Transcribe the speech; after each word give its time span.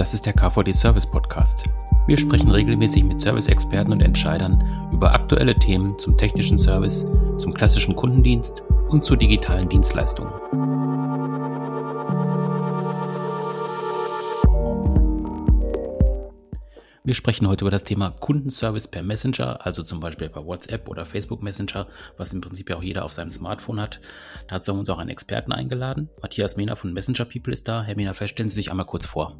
Das 0.00 0.14
ist 0.14 0.24
der 0.24 0.32
KVD 0.32 0.72
Service 0.72 1.06
Podcast. 1.06 1.64
Wir 2.06 2.16
sprechen 2.16 2.50
regelmäßig 2.50 3.04
mit 3.04 3.20
Service-Experten 3.20 3.92
und 3.92 4.00
Entscheidern 4.00 4.88
über 4.94 5.12
aktuelle 5.12 5.54
Themen 5.54 5.98
zum 5.98 6.16
technischen 6.16 6.56
Service, 6.56 7.04
zum 7.36 7.52
klassischen 7.52 7.94
Kundendienst 7.94 8.62
und 8.88 9.04
zu 9.04 9.14
digitalen 9.14 9.68
Dienstleistungen. 9.68 10.32
Wir 17.04 17.14
sprechen 17.14 17.46
heute 17.46 17.64
über 17.64 17.70
das 17.70 17.84
Thema 17.84 18.10
Kundenservice 18.10 18.88
per 18.88 19.02
Messenger, 19.02 19.66
also 19.66 19.82
zum 19.82 20.00
Beispiel 20.00 20.30
bei 20.30 20.42
WhatsApp 20.42 20.88
oder 20.88 21.04
Facebook 21.04 21.42
Messenger, 21.42 21.86
was 22.16 22.32
im 22.32 22.40
Prinzip 22.40 22.70
ja 22.70 22.76
auch 22.76 22.82
jeder 22.82 23.04
auf 23.04 23.12
seinem 23.12 23.28
Smartphone 23.28 23.78
hat. 23.78 24.00
Dazu 24.48 24.72
haben 24.72 24.78
wir 24.78 24.80
uns 24.80 24.88
auch 24.88 24.98
einen 24.98 25.10
Experten 25.10 25.52
eingeladen. 25.52 26.08
Matthias 26.22 26.56
Mehner 26.56 26.76
von 26.76 26.94
Messenger 26.94 27.26
People 27.26 27.52
ist 27.52 27.68
da. 27.68 27.82
Herr 27.82 27.96
Mehner, 27.96 28.14
stellen 28.14 28.48
Sie 28.48 28.54
sich 28.54 28.70
einmal 28.70 28.86
kurz 28.86 29.04
vor. 29.04 29.36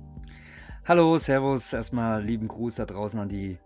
Hallo, 0.84 1.18
Servus. 1.18 1.72
Erstmal 1.72 2.22
lieben 2.22 2.48
Gruß 2.48 2.76
da 2.76 2.86
draußen 2.86 3.20
an 3.20 3.28
die 3.28 3.58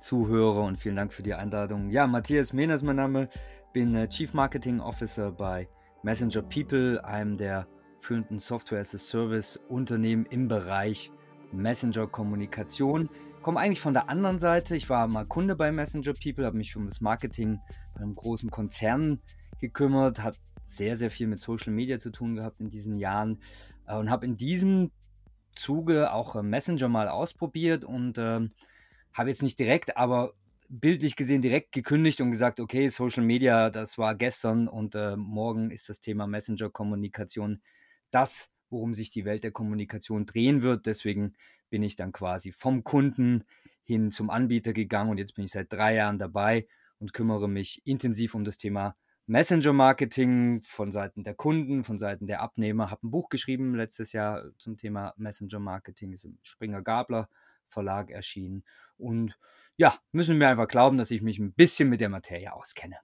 Zuhörer 0.00 0.64
und 0.64 0.78
vielen 0.78 0.96
Dank 0.96 1.12
für 1.12 1.22
die 1.22 1.34
Einladung. 1.34 1.90
Ja, 1.90 2.06
Matthias 2.06 2.52
Mehner 2.52 2.74
ist 2.74 2.82
mein 2.82 2.96
Name. 2.96 3.28
Bin 3.72 3.94
äh, 3.94 4.08
Chief 4.08 4.32
Marketing 4.34 4.80
Officer 4.80 5.32
bei 5.32 5.68
Messenger 6.02 6.42
People, 6.42 7.04
einem 7.04 7.36
der 7.36 7.66
führenden 8.00 8.38
Software 8.38 8.80
as 8.80 8.94
a 8.94 8.98
Service 8.98 9.58
Unternehmen 9.68 10.26
im 10.26 10.48
Bereich 10.48 11.10
Messenger 11.52 12.06
Kommunikation 12.06 13.08
komme 13.42 13.60
eigentlich 13.60 13.80
von 13.80 13.94
der 13.94 14.08
anderen 14.08 14.38
Seite. 14.38 14.76
Ich 14.76 14.90
war 14.90 15.06
mal 15.08 15.26
Kunde 15.26 15.56
bei 15.56 15.72
Messenger 15.72 16.12
People, 16.12 16.44
habe 16.44 16.56
mich 16.56 16.76
um 16.76 16.86
das 16.86 17.00
Marketing 17.00 17.60
bei 17.94 18.02
einem 18.02 18.14
großen 18.14 18.50
Konzern 18.50 19.20
gekümmert, 19.60 20.22
habe 20.22 20.36
sehr, 20.64 20.96
sehr 20.96 21.10
viel 21.10 21.28
mit 21.28 21.40
Social 21.40 21.72
Media 21.72 21.98
zu 21.98 22.10
tun 22.10 22.34
gehabt 22.34 22.60
in 22.60 22.68
diesen 22.68 22.98
Jahren 22.98 23.40
äh, 23.86 23.96
und 23.96 24.10
habe 24.10 24.26
in 24.26 24.36
diesem 24.36 24.90
Zuge 25.58 26.12
auch 26.12 26.36
äh, 26.36 26.42
Messenger 26.42 26.88
mal 26.88 27.08
ausprobiert 27.08 27.84
und 27.84 28.18
äh, 28.18 28.40
habe 29.12 29.28
jetzt 29.30 29.42
nicht 29.42 29.58
direkt, 29.58 29.96
aber 29.96 30.34
bildlich 30.68 31.16
gesehen 31.16 31.42
direkt 31.42 31.72
gekündigt 31.72 32.20
und 32.20 32.30
gesagt, 32.30 32.60
okay, 32.60 32.88
Social 32.88 33.24
Media, 33.24 33.70
das 33.70 33.98
war 33.98 34.14
gestern 34.14 34.68
und 34.68 34.94
äh, 34.94 35.16
morgen 35.16 35.70
ist 35.70 35.88
das 35.88 36.00
Thema 36.00 36.26
Messenger-Kommunikation 36.26 37.62
das, 38.10 38.50
worum 38.70 38.94
sich 38.94 39.10
die 39.10 39.24
Welt 39.24 39.44
der 39.44 39.50
Kommunikation 39.50 40.26
drehen 40.26 40.62
wird. 40.62 40.86
Deswegen 40.86 41.34
bin 41.70 41.82
ich 41.82 41.96
dann 41.96 42.12
quasi 42.12 42.52
vom 42.52 42.84
Kunden 42.84 43.44
hin 43.82 44.10
zum 44.10 44.28
Anbieter 44.30 44.72
gegangen 44.74 45.10
und 45.10 45.18
jetzt 45.18 45.34
bin 45.34 45.46
ich 45.46 45.52
seit 45.52 45.72
drei 45.72 45.94
Jahren 45.94 46.18
dabei 46.18 46.66
und 46.98 47.14
kümmere 47.14 47.48
mich 47.48 47.82
intensiv 47.86 48.34
um 48.34 48.44
das 48.44 48.58
Thema 48.58 48.96
Messenger-Marketing 49.28 50.62
von 50.64 50.90
Seiten 50.90 51.22
der 51.22 51.34
Kunden, 51.34 51.84
von 51.84 51.98
Seiten 51.98 52.26
der 52.26 52.40
Abnehmer. 52.40 52.90
Habe 52.90 53.06
ein 53.06 53.10
Buch 53.10 53.28
geschrieben 53.28 53.74
letztes 53.74 54.12
Jahr 54.12 54.44
zum 54.58 54.76
Thema 54.76 55.14
Messenger-Marketing, 55.18 56.12
ist 56.12 56.24
im 56.24 56.38
Springer 56.42 56.82
Gabler 56.82 57.28
Verlag 57.68 58.10
erschienen. 58.10 58.64
Und 58.96 59.38
ja, 59.76 59.94
müssen 60.12 60.40
wir 60.40 60.48
einfach 60.48 60.66
glauben, 60.66 60.96
dass 60.96 61.10
ich 61.10 61.20
mich 61.20 61.38
ein 61.38 61.52
bisschen 61.52 61.90
mit 61.90 62.00
der 62.00 62.08
Materie 62.08 62.52
auskenne. 62.52 62.96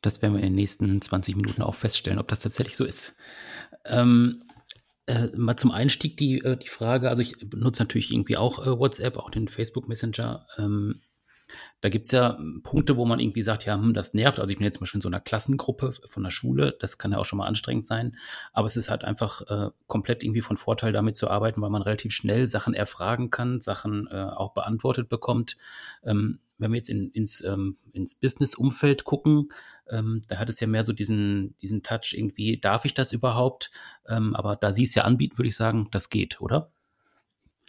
Das 0.00 0.22
werden 0.22 0.32
wir 0.32 0.40
in 0.40 0.46
den 0.46 0.54
nächsten 0.54 1.02
20 1.02 1.36
Minuten 1.36 1.60
auch 1.60 1.74
feststellen, 1.74 2.18
ob 2.18 2.28
das 2.28 2.40
tatsächlich 2.40 2.78
so 2.78 2.86
ist. 2.86 3.18
Ähm, 3.84 4.44
äh, 5.06 5.26
mal 5.36 5.56
zum 5.56 5.70
Einstieg 5.70 6.16
die, 6.16 6.38
äh, 6.38 6.56
die 6.56 6.68
Frage, 6.68 7.10
also 7.10 7.22
ich 7.22 7.36
benutze 7.38 7.82
natürlich 7.82 8.10
irgendwie 8.10 8.38
auch 8.38 8.66
äh, 8.66 8.78
WhatsApp, 8.78 9.18
auch 9.18 9.30
den 9.30 9.48
Facebook 9.48 9.86
Messenger. 9.86 10.46
Ähm, 10.56 10.98
da 11.80 11.88
gibt 11.88 12.06
es 12.06 12.12
ja 12.12 12.38
Punkte, 12.62 12.96
wo 12.96 13.04
man 13.04 13.20
irgendwie 13.20 13.42
sagt, 13.42 13.64
ja, 13.64 13.74
hm, 13.74 13.94
das 13.94 14.14
nervt. 14.14 14.38
Also 14.38 14.52
ich 14.52 14.58
bin 14.58 14.64
jetzt 14.64 14.76
zum 14.76 14.82
Beispiel 14.82 14.98
in 14.98 15.02
so 15.02 15.08
einer 15.08 15.20
Klassengruppe 15.20 15.94
von 16.08 16.22
der 16.22 16.30
Schule, 16.30 16.76
das 16.78 16.98
kann 16.98 17.12
ja 17.12 17.18
auch 17.18 17.24
schon 17.24 17.38
mal 17.38 17.46
anstrengend 17.46 17.86
sein, 17.86 18.16
aber 18.52 18.66
es 18.66 18.76
ist 18.76 18.90
halt 18.90 19.04
einfach 19.04 19.42
äh, 19.48 19.70
komplett 19.86 20.22
irgendwie 20.22 20.42
von 20.42 20.56
Vorteil, 20.56 20.92
damit 20.92 21.16
zu 21.16 21.30
arbeiten, 21.30 21.60
weil 21.62 21.70
man 21.70 21.82
relativ 21.82 22.12
schnell 22.12 22.46
Sachen 22.46 22.74
erfragen 22.74 23.30
kann, 23.30 23.60
Sachen 23.60 24.08
äh, 24.10 24.16
auch 24.16 24.52
beantwortet 24.52 25.08
bekommt. 25.08 25.56
Ähm, 26.04 26.40
wenn 26.60 26.72
wir 26.72 26.76
jetzt 26.76 26.90
in, 26.90 27.10
ins, 27.10 27.42
ähm, 27.42 27.78
ins 27.90 28.14
Business-Umfeld 28.14 29.04
gucken, 29.04 29.48
ähm, 29.88 30.20
da 30.28 30.38
hat 30.38 30.50
es 30.50 30.60
ja 30.60 30.66
mehr 30.66 30.84
so 30.84 30.92
diesen, 30.92 31.56
diesen 31.58 31.82
Touch 31.82 32.14
irgendwie, 32.14 32.58
darf 32.58 32.84
ich 32.84 32.94
das 32.94 33.12
überhaupt? 33.12 33.70
Ähm, 34.06 34.36
aber 34.36 34.56
da 34.56 34.72
Sie 34.72 34.84
es 34.84 34.94
ja 34.94 35.04
anbieten, 35.04 35.38
würde 35.38 35.48
ich 35.48 35.56
sagen, 35.56 35.88
das 35.90 36.10
geht, 36.10 36.40
oder? 36.40 36.70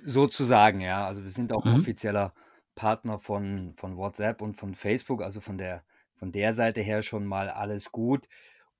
Sozusagen, 0.03 0.81
ja. 0.81 1.07
Also 1.07 1.23
wir 1.23 1.31
sind 1.31 1.53
auch 1.53 1.63
mhm. 1.63 1.75
offizieller 1.75 2.33
Partner 2.81 3.19
von, 3.19 3.75
von 3.77 3.95
WhatsApp 3.95 4.41
und 4.41 4.55
von 4.55 4.73
Facebook, 4.73 5.21
also 5.21 5.39
von 5.39 5.59
der, 5.59 5.83
von 6.15 6.31
der 6.31 6.51
Seite 6.51 6.81
her 6.81 7.03
schon 7.03 7.27
mal 7.27 7.47
alles 7.47 7.91
gut 7.91 8.27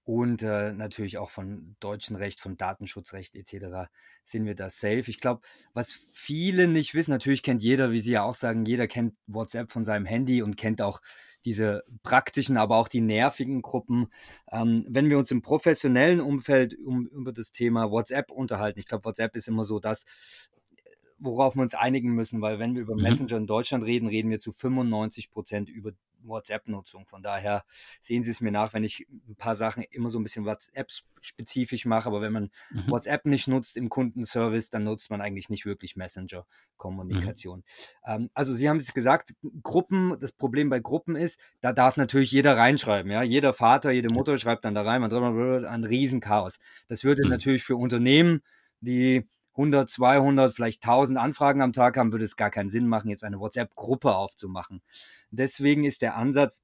und 0.04 0.42
äh, 0.42 0.74
natürlich 0.74 1.20
auch 1.20 1.30
von 1.30 1.76
deutschem 1.80 2.16
Recht, 2.16 2.40
von 2.40 2.58
Datenschutzrecht 2.58 3.36
etc. 3.36 3.92
sind 4.24 4.46
wir 4.46 4.56
da 4.56 4.72
safe. 4.72 5.04
Ich 5.06 5.20
glaube, 5.20 5.42
was 5.76 5.92
viele 6.12 6.68
nicht 6.68 6.96
wissen, 6.96 7.12
natürlich 7.12 7.44
kennt 7.44 7.62
jeder, 7.62 7.92
wie 7.92 8.02
Sie 8.02 8.14
ja 8.14 8.24
auch 8.24 8.34
sagen, 8.34 8.66
jeder 8.66 8.88
kennt 8.88 9.14
WhatsApp 9.28 9.72
von 9.72 9.86
seinem 9.86 10.08
Handy 10.08 10.42
und 10.42 10.58
kennt 10.58 10.82
auch 10.82 11.00
diese 11.46 11.84
praktischen, 12.02 12.58
aber 12.58 12.78
auch 12.78 12.88
die 12.88 13.02
nervigen 13.02 13.62
Gruppen. 13.62 14.08
Ähm, 14.52 14.84
wenn 14.90 15.12
wir 15.12 15.20
uns 15.20 15.30
im 15.30 15.44
professionellen 15.44 16.22
Umfeld 16.22 16.76
um, 16.84 17.06
über 17.06 17.34
das 17.34 17.52
Thema 17.52 17.92
WhatsApp 17.92 18.32
unterhalten, 18.32 18.80
ich 18.80 18.88
glaube, 18.88 19.06
WhatsApp 19.06 19.36
ist 19.36 19.48
immer 19.48 19.64
so 19.64 19.80
das, 19.80 20.06
worauf 21.22 21.56
wir 21.56 21.62
uns 21.62 21.76
einigen 21.76 22.14
müssen, 22.14 22.42
weil 22.42 22.60
wenn 22.60 22.76
wir 22.76 22.82
über 22.82 22.96
mhm. 22.96 23.04
Messenger 23.04 23.38
in 23.38 23.48
Deutschland 23.48 23.84
reden, 23.84 24.08
reden 24.08 24.30
wir 24.30 24.40
zu 24.40 24.52
95 24.52 25.32
Prozent 25.32 25.70
über 25.70 25.92
WhatsApp-Nutzung. 26.24 27.06
Von 27.06 27.24
daher 27.24 27.64
sehen 28.02 28.24
Sie 28.24 28.32
es 28.32 28.42
mir 28.42 28.52
nach, 28.52 28.74
wenn 28.74 28.84
ich 28.84 29.08
ein 29.10 29.36
paar 29.36 29.56
Sachen 29.56 29.84
immer 29.90 30.10
so 30.10 30.20
ein 30.20 30.24
bisschen 30.24 30.46
WhatsApp-spezifisch 30.46 31.86
mache, 31.86 32.08
aber 32.08 32.22
wenn 32.22 32.34
man 32.34 32.52
mhm. 32.72 32.90
WhatsApp 32.90 33.26
nicht 33.26 33.48
nutzt 33.48 33.78
im 33.78 33.90
Kundenservice, 33.90 34.70
dann 34.70 34.84
nutzt 34.84 35.10
man 35.10 35.22
eigentlich 35.22 35.50
nicht 35.50 35.66
wirklich 35.66 35.96
Messenger-Kommunikation. 35.96 37.60
Mhm. 37.60 37.64
Ähm, 38.06 38.30
also 38.34 38.54
Sie 38.54 38.70
haben 38.70 38.78
es 38.78 38.94
gesagt, 38.94 39.34
Gruppen, 39.64 40.18
das 40.20 40.32
Problem 40.32 40.70
bei 40.70 40.80
Gruppen 40.80 41.16
ist, 41.16 41.40
da 41.60 41.74
darf 41.74 41.98
natürlich 41.98 42.32
jeder 42.32 42.58
reinschreiben. 42.58 43.12
Ja? 43.12 43.24
Jeder 43.24 43.54
Vater, 43.54 43.92
jede 43.92 44.14
Mutter 44.14 44.38
schreibt 44.38 44.66
dann 44.66 44.76
da 44.76 44.84
rein, 44.84 45.02
man 45.02 45.66
ein 45.66 45.84
Riesenchaos. 45.84 46.60
Das 46.88 47.04
würde 47.04 47.24
mhm. 47.24 47.30
natürlich 47.30 47.64
für 47.64 47.76
Unternehmen, 47.76 48.42
die 48.80 49.28
100, 49.54 49.90
200, 49.90 50.54
vielleicht 50.54 50.84
1000 50.84 51.20
Anfragen 51.20 51.62
am 51.62 51.74
Tag 51.74 51.98
haben, 51.98 52.12
würde 52.12 52.26
es 52.26 52.36
gar 52.36 52.50
keinen 52.50 52.70
Sinn 52.70 52.88
machen, 52.88 53.10
jetzt 53.10 53.24
eine 53.24 53.40
WhatsApp-Gruppe 53.40 54.16
aufzumachen. 54.16 54.82
Deswegen 55.30 55.84
ist 55.84 56.02
der 56.02 56.16
Ansatz 56.16 56.64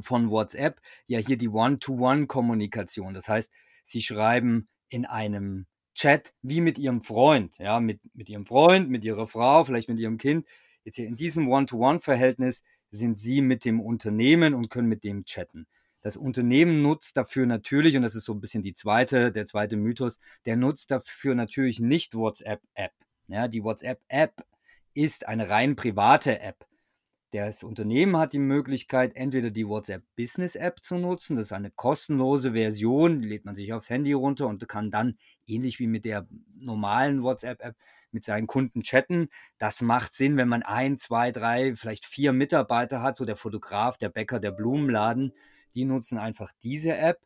von 0.00 0.30
WhatsApp 0.30 0.80
ja 1.06 1.18
hier 1.18 1.36
die 1.36 1.48
One-to-One-Kommunikation. 1.48 3.14
Das 3.14 3.28
heißt, 3.28 3.50
Sie 3.84 4.02
schreiben 4.02 4.68
in 4.88 5.06
einem 5.06 5.66
Chat 5.94 6.34
wie 6.42 6.60
mit 6.60 6.78
Ihrem 6.78 7.02
Freund, 7.02 7.58
ja, 7.58 7.80
mit, 7.80 8.00
mit 8.14 8.28
Ihrem 8.28 8.46
Freund, 8.46 8.90
mit 8.90 9.04
Ihrer 9.04 9.26
Frau, 9.26 9.64
vielleicht 9.64 9.88
mit 9.88 9.98
Ihrem 9.98 10.18
Kind. 10.18 10.46
Jetzt 10.84 10.96
hier 10.96 11.06
in 11.06 11.16
diesem 11.16 11.48
One-to-One-Verhältnis 11.48 12.62
sind 12.90 13.18
Sie 13.18 13.40
mit 13.40 13.64
dem 13.64 13.80
Unternehmen 13.80 14.54
und 14.54 14.70
können 14.70 14.88
mit 14.88 15.04
dem 15.04 15.24
chatten. 15.24 15.66
Das 16.00 16.16
Unternehmen 16.16 16.82
nutzt 16.82 17.16
dafür 17.16 17.46
natürlich, 17.46 17.96
und 17.96 18.02
das 18.02 18.14
ist 18.14 18.24
so 18.24 18.32
ein 18.32 18.40
bisschen 18.40 18.62
die 18.62 18.74
zweite, 18.74 19.32
der 19.32 19.46
zweite 19.46 19.76
Mythos, 19.76 20.18
der 20.46 20.56
nutzt 20.56 20.90
dafür 20.90 21.34
natürlich 21.34 21.80
nicht 21.80 22.14
WhatsApp-App. 22.14 22.92
Ja, 23.26 23.48
die 23.48 23.64
WhatsApp-App 23.64 24.44
ist 24.94 25.26
eine 25.26 25.50
rein 25.50 25.76
private 25.76 26.40
App. 26.40 26.66
Das 27.32 27.62
Unternehmen 27.62 28.16
hat 28.16 28.32
die 28.32 28.38
Möglichkeit, 28.38 29.14
entweder 29.14 29.50
die 29.50 29.68
WhatsApp 29.68 30.02
Business 30.16 30.54
App 30.54 30.82
zu 30.82 30.94
nutzen. 30.94 31.36
Das 31.36 31.48
ist 31.48 31.52
eine 31.52 31.70
kostenlose 31.70 32.52
Version, 32.52 33.20
die 33.20 33.28
lädt 33.28 33.44
man 33.44 33.54
sich 33.54 33.72
aufs 33.74 33.90
Handy 33.90 34.14
runter 34.14 34.46
und 34.46 34.66
kann 34.66 34.90
dann 34.90 35.18
ähnlich 35.46 35.78
wie 35.78 35.88
mit 35.88 36.06
der 36.06 36.26
normalen 36.58 37.22
WhatsApp 37.22 37.60
App 37.60 37.76
mit 38.12 38.24
seinen 38.24 38.46
Kunden 38.46 38.82
chatten. 38.82 39.28
Das 39.58 39.80
macht 39.80 40.14
Sinn, 40.14 40.36
wenn 40.36 40.48
man 40.48 40.62
ein, 40.62 40.98
zwei, 40.98 41.32
drei, 41.32 41.76
vielleicht 41.76 42.06
vier 42.06 42.32
Mitarbeiter 42.32 43.02
hat, 43.02 43.16
so 43.16 43.24
der 43.24 43.36
Fotograf, 43.36 43.98
der 43.98 44.08
Bäcker, 44.08 44.40
der 44.40 44.52
Blumenladen 44.52 45.32
die 45.74 45.84
nutzen 45.84 46.18
einfach 46.18 46.52
diese 46.62 46.96
App. 46.96 47.20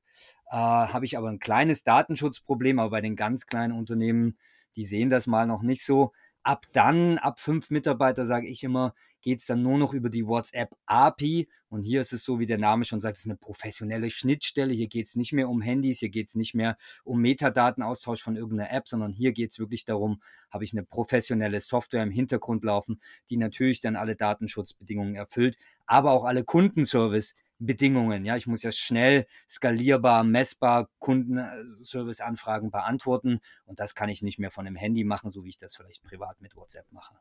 Äh, 0.51 0.57
Habe 0.57 1.05
ich 1.05 1.17
aber 1.17 1.29
ein 1.29 1.39
kleines 1.39 1.85
Datenschutzproblem, 1.85 2.79
aber 2.79 2.91
bei 2.91 3.01
den 3.01 3.17
ganz 3.17 3.47
kleinen 3.47 3.73
Unternehmen, 3.73 4.37
die 4.77 4.85
sehen 4.85 5.11
das 5.11 5.27
mal 5.27 5.47
noch 5.47 5.63
nicht 5.63 5.85
so. 5.85 6.13
Ab 6.43 6.67
dann, 6.73 7.19
ab 7.19 7.39
fünf 7.39 7.71
Mitarbeiter, 7.71 8.27
sage 8.27 8.49
ich 8.49 8.65
immer, 8.65 8.95
geht 9.21 9.39
es 9.41 9.47
dann 9.47 9.63
nur 9.63 9.79
noch 9.79 9.95
über 9.95 10.11
die 10.11 10.27
WhatsApp-API. 10.27 11.49
Und 11.69 11.85
hier 11.85 12.01
ist 12.03 12.13
es 12.13 12.25
so, 12.25 12.41
wie 12.41 12.47
der 12.47 12.59
Name 12.59 12.85
schon 12.85 13.01
sagt, 13.01 13.17
es 13.17 13.25
ist 13.25 13.31
eine 13.31 13.39
professionelle 13.39 14.11
Schnittstelle. 14.11 14.75
Hier 14.75 14.89
geht 14.89 15.07
es 15.07 15.15
nicht 15.15 15.33
mehr 15.33 15.49
um 15.49 15.63
Handys, 15.63 16.01
hier 16.01 16.11
geht 16.11 16.29
es 16.29 16.35
nicht 16.35 16.55
mehr 16.55 16.77
um 17.05 17.21
Metadatenaustausch 17.21 18.23
von 18.23 18.37
irgendeiner 18.37 18.73
App, 18.73 18.89
sondern 18.89 19.13
hier 19.13 19.33
geht 19.33 19.53
es 19.53 19.59
wirklich 19.59 19.85
darum, 19.85 20.21
habe 20.51 20.65
ich 20.65 20.73
eine 20.73 20.83
professionelle 20.83 21.61
Software 21.61 22.03
im 22.03 22.11
Hintergrund 22.11 22.65
laufen, 22.65 23.01
die 23.31 23.37
natürlich 23.37 23.81
dann 23.81 23.97
alle 23.97 24.17
Datenschutzbedingungen 24.17 25.15
erfüllt, 25.15 25.57
aber 25.87 26.11
auch 26.11 26.25
alle 26.25 26.45
Kundenservice 26.45 27.35
Bedingungen. 27.67 28.25
Ja, 28.25 28.37
ich 28.37 28.47
muss 28.47 28.63
ja 28.63 28.73
schnell, 28.73 29.27
skalierbar, 29.49 30.25
messbar 30.25 30.89
Kundenservice-Anfragen 30.99 32.71
beantworten 32.71 33.41
und 33.65 33.81
das 33.81 33.95
kann 33.95 34.09
ich 34.09 34.23
nicht 34.23 34.39
mehr 34.39 34.51
von 34.51 34.65
dem 34.65 34.77
Handy 34.77 35.05
machen, 35.05 35.31
so 35.31 35.45
wie 35.45 35.51
ich 35.51 35.59
das 35.59 35.77
vielleicht 35.77 36.03
privat 36.03 36.41
mit 36.41 36.57
WhatsApp 36.57 36.91
mache. 36.91 37.15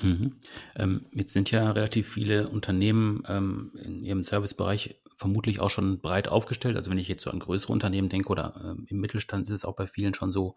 Mhm. 0.00 0.36
Ähm, 0.76 1.06
jetzt 1.12 1.32
sind 1.32 1.50
ja 1.50 1.70
relativ 1.72 2.12
viele 2.12 2.48
Unternehmen 2.48 3.22
ähm, 3.26 3.72
in 3.82 4.04
ihrem 4.04 4.22
Servicebereich 4.22 5.00
vermutlich 5.16 5.60
auch 5.60 5.68
schon 5.68 6.00
breit 6.00 6.28
aufgestellt. 6.28 6.76
Also 6.76 6.90
wenn 6.90 6.98
ich 6.98 7.08
jetzt 7.08 7.22
so 7.22 7.30
an 7.30 7.40
größere 7.40 7.72
Unternehmen 7.72 8.08
denke 8.08 8.28
oder 8.28 8.54
ähm, 8.64 8.86
im 8.88 9.00
Mittelstand 9.00 9.42
ist 9.44 9.50
es 9.50 9.64
auch 9.64 9.74
bei 9.74 9.86
vielen 9.86 10.14
schon 10.14 10.30
so, 10.30 10.56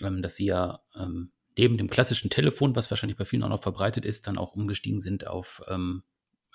ähm, 0.00 0.22
dass 0.22 0.36
sie 0.36 0.46
ja 0.46 0.80
ähm, 0.94 1.32
neben 1.58 1.76
dem 1.76 1.88
klassischen 1.88 2.30
Telefon, 2.30 2.76
was 2.76 2.90
wahrscheinlich 2.90 3.18
bei 3.18 3.24
vielen 3.24 3.42
auch 3.42 3.48
noch 3.48 3.62
verbreitet 3.62 4.04
ist, 4.04 4.26
dann 4.26 4.38
auch 4.38 4.54
umgestiegen 4.54 5.00
sind 5.00 5.26
auf 5.26 5.62
ähm, 5.68 6.02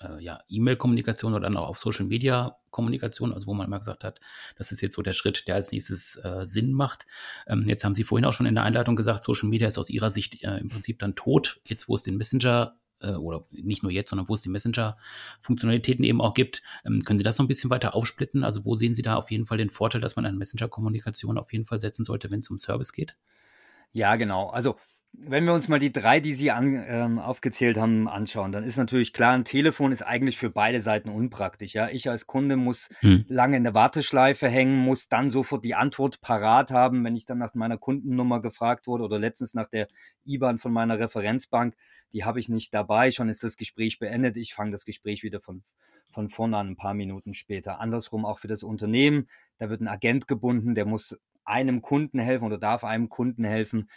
äh, 0.02 0.22
ja, 0.24 0.40
E-Mail-Kommunikation 0.48 1.34
oder 1.34 1.44
dann 1.44 1.58
auch 1.58 1.70
auf 1.70 1.80
Social-Media-Kommunikation, 1.80 3.34
also 3.34 3.48
wo 3.48 3.54
man 3.54 3.70
mal 3.70 3.80
gesagt 3.80 4.04
hat, 4.04 4.20
das 4.56 4.72
ist 4.72 4.82
jetzt 4.82 4.96
so 4.96 5.02
der 5.02 5.14
Schritt, 5.14 5.48
der 5.48 5.56
als 5.56 5.72
nächstes 5.72 6.18
äh, 6.24 6.46
Sinn 6.46 6.74
macht. 6.74 7.06
Ähm, 7.48 7.66
jetzt 7.68 7.84
haben 7.84 7.96
Sie 7.96 8.04
vorhin 8.04 8.26
auch 8.26 8.34
schon 8.34 8.46
in 8.46 8.56
der 8.56 8.64
Einleitung 8.64 8.96
gesagt, 8.96 9.24
Social 9.24 9.50
Media 9.50 9.68
ist 9.68 9.78
aus 9.78 9.90
Ihrer 9.90 10.10
Sicht 10.10 10.44
äh, 10.44 10.58
im 10.58 10.70
Prinzip 10.70 11.00
dann 11.00 11.16
tot, 11.16 11.60
jetzt 11.66 11.88
wo 11.88 11.96
es 11.96 12.04
den 12.04 12.18
Messenger 12.18 12.78
äh, 13.02 13.12
oder 13.12 13.46
nicht 13.52 13.84
nur 13.84 13.92
jetzt, 13.92 14.10
sondern 14.10 14.28
wo 14.28 14.34
es 14.34 14.42
die 14.42 14.50
Messenger-Funktionalitäten 14.50 16.04
eben 16.04 16.22
auch 16.22 16.34
gibt. 16.34 16.64
Ähm, 16.86 17.04
können 17.04 17.18
Sie 17.18 17.24
das 17.24 17.38
noch 17.38 17.46
ein 17.46 17.50
bisschen 17.50 17.70
weiter 17.70 17.96
aufsplitten? 17.96 18.44
Also 18.44 18.66
wo 18.66 18.76
sehen 18.76 18.96
Sie 18.96 19.02
da 19.02 19.16
auf 19.16 19.32
jeden 19.32 19.46
Fall 19.46 19.58
den 19.58 19.70
Vorteil, 19.70 20.02
dass 20.02 20.16
man 20.16 20.26
an 20.26 20.38
Messenger-Kommunikation 20.38 21.38
auf 21.38 21.52
jeden 21.52 21.66
Fall 21.66 21.80
setzen 21.80 22.04
sollte, 22.04 22.32
wenn 22.32 22.40
es 22.40 22.50
um 22.50 22.58
Service 22.58 22.94
geht? 22.94 23.16
Ja, 23.94 24.16
genau. 24.16 24.50
Also 24.50 24.78
wenn 25.20 25.46
wir 25.46 25.54
uns 25.54 25.68
mal 25.68 25.80
die 25.80 25.92
drei, 25.92 26.20
die 26.20 26.34
Sie 26.34 26.52
an, 26.52 26.84
ähm, 26.88 27.20
aufgezählt 27.20 27.78
haben, 27.78 28.08
anschauen, 28.08 28.52
dann 28.52 28.64
ist 28.64 28.78
natürlich 28.78 29.14
klar, 29.14 29.34
ein 29.34 29.46
Telefon 29.46 29.92
ist 29.92 30.04
eigentlich 30.04 30.38
für 30.38 30.52
beide 30.52 30.80
Seiten 30.80 31.10
unpraktisch. 31.10 31.74
Ja? 31.74 31.90
Ich 31.90 32.10
als 32.10 32.28
Kunde 32.28 32.56
muss 32.56 32.90
hm. 33.00 33.26
lange 33.28 33.58
in 33.58 33.64
der 33.64 33.74
Warteschleife 33.74 34.48
hängen, 34.48 34.78
muss 34.78 35.10
dann 35.10 35.32
sofort 35.32 35.66
die 35.66 35.74
Antwort 35.74 36.22
parat 36.22 36.72
haben, 36.72 37.04
wenn 37.04 37.16
ich 37.16 37.26
dann 37.26 37.40
nach 37.40 37.56
meiner 37.56 37.78
Kundennummer 37.78 38.42
gefragt 38.42 38.86
wurde 38.86 39.04
oder 39.04 39.18
letztens 39.18 39.56
nach 39.56 39.68
der 39.68 39.88
IBAN 40.26 40.60
von 40.60 40.72
meiner 40.72 41.00
Referenzbank, 41.00 41.76
die 42.14 42.24
habe 42.24 42.40
ich 42.40 42.48
nicht 42.48 42.74
dabei, 42.74 43.12
schon 43.12 43.30
ist 43.30 43.44
das 43.44 43.58
Gespräch 43.58 43.98
beendet. 43.98 44.38
Ich 44.38 44.54
fange 44.54 44.72
das 44.72 44.86
Gespräch 44.86 45.24
wieder 45.24 45.40
von, 45.40 45.64
von 46.12 46.30
vorne 46.30 46.58
an, 46.58 46.70
ein 46.70 46.78
paar 46.78 46.94
Minuten 46.94 47.34
später. 47.34 47.80
Andersrum 47.80 48.24
auch 48.24 48.38
für 48.38 48.48
das 48.48 48.62
Unternehmen, 48.62 49.28
da 49.58 49.70
wird 49.70 49.82
ein 49.82 49.88
Agent 49.88 50.28
gebunden, 50.28 50.76
der 50.76 50.86
muss 50.86 51.20
einem 51.44 51.82
Kunden 51.82 52.20
helfen 52.20 52.46
oder 52.46 52.60
darf 52.60 52.84
einem 52.84 53.10
Kunden 53.10 53.46
helfen 53.46 53.90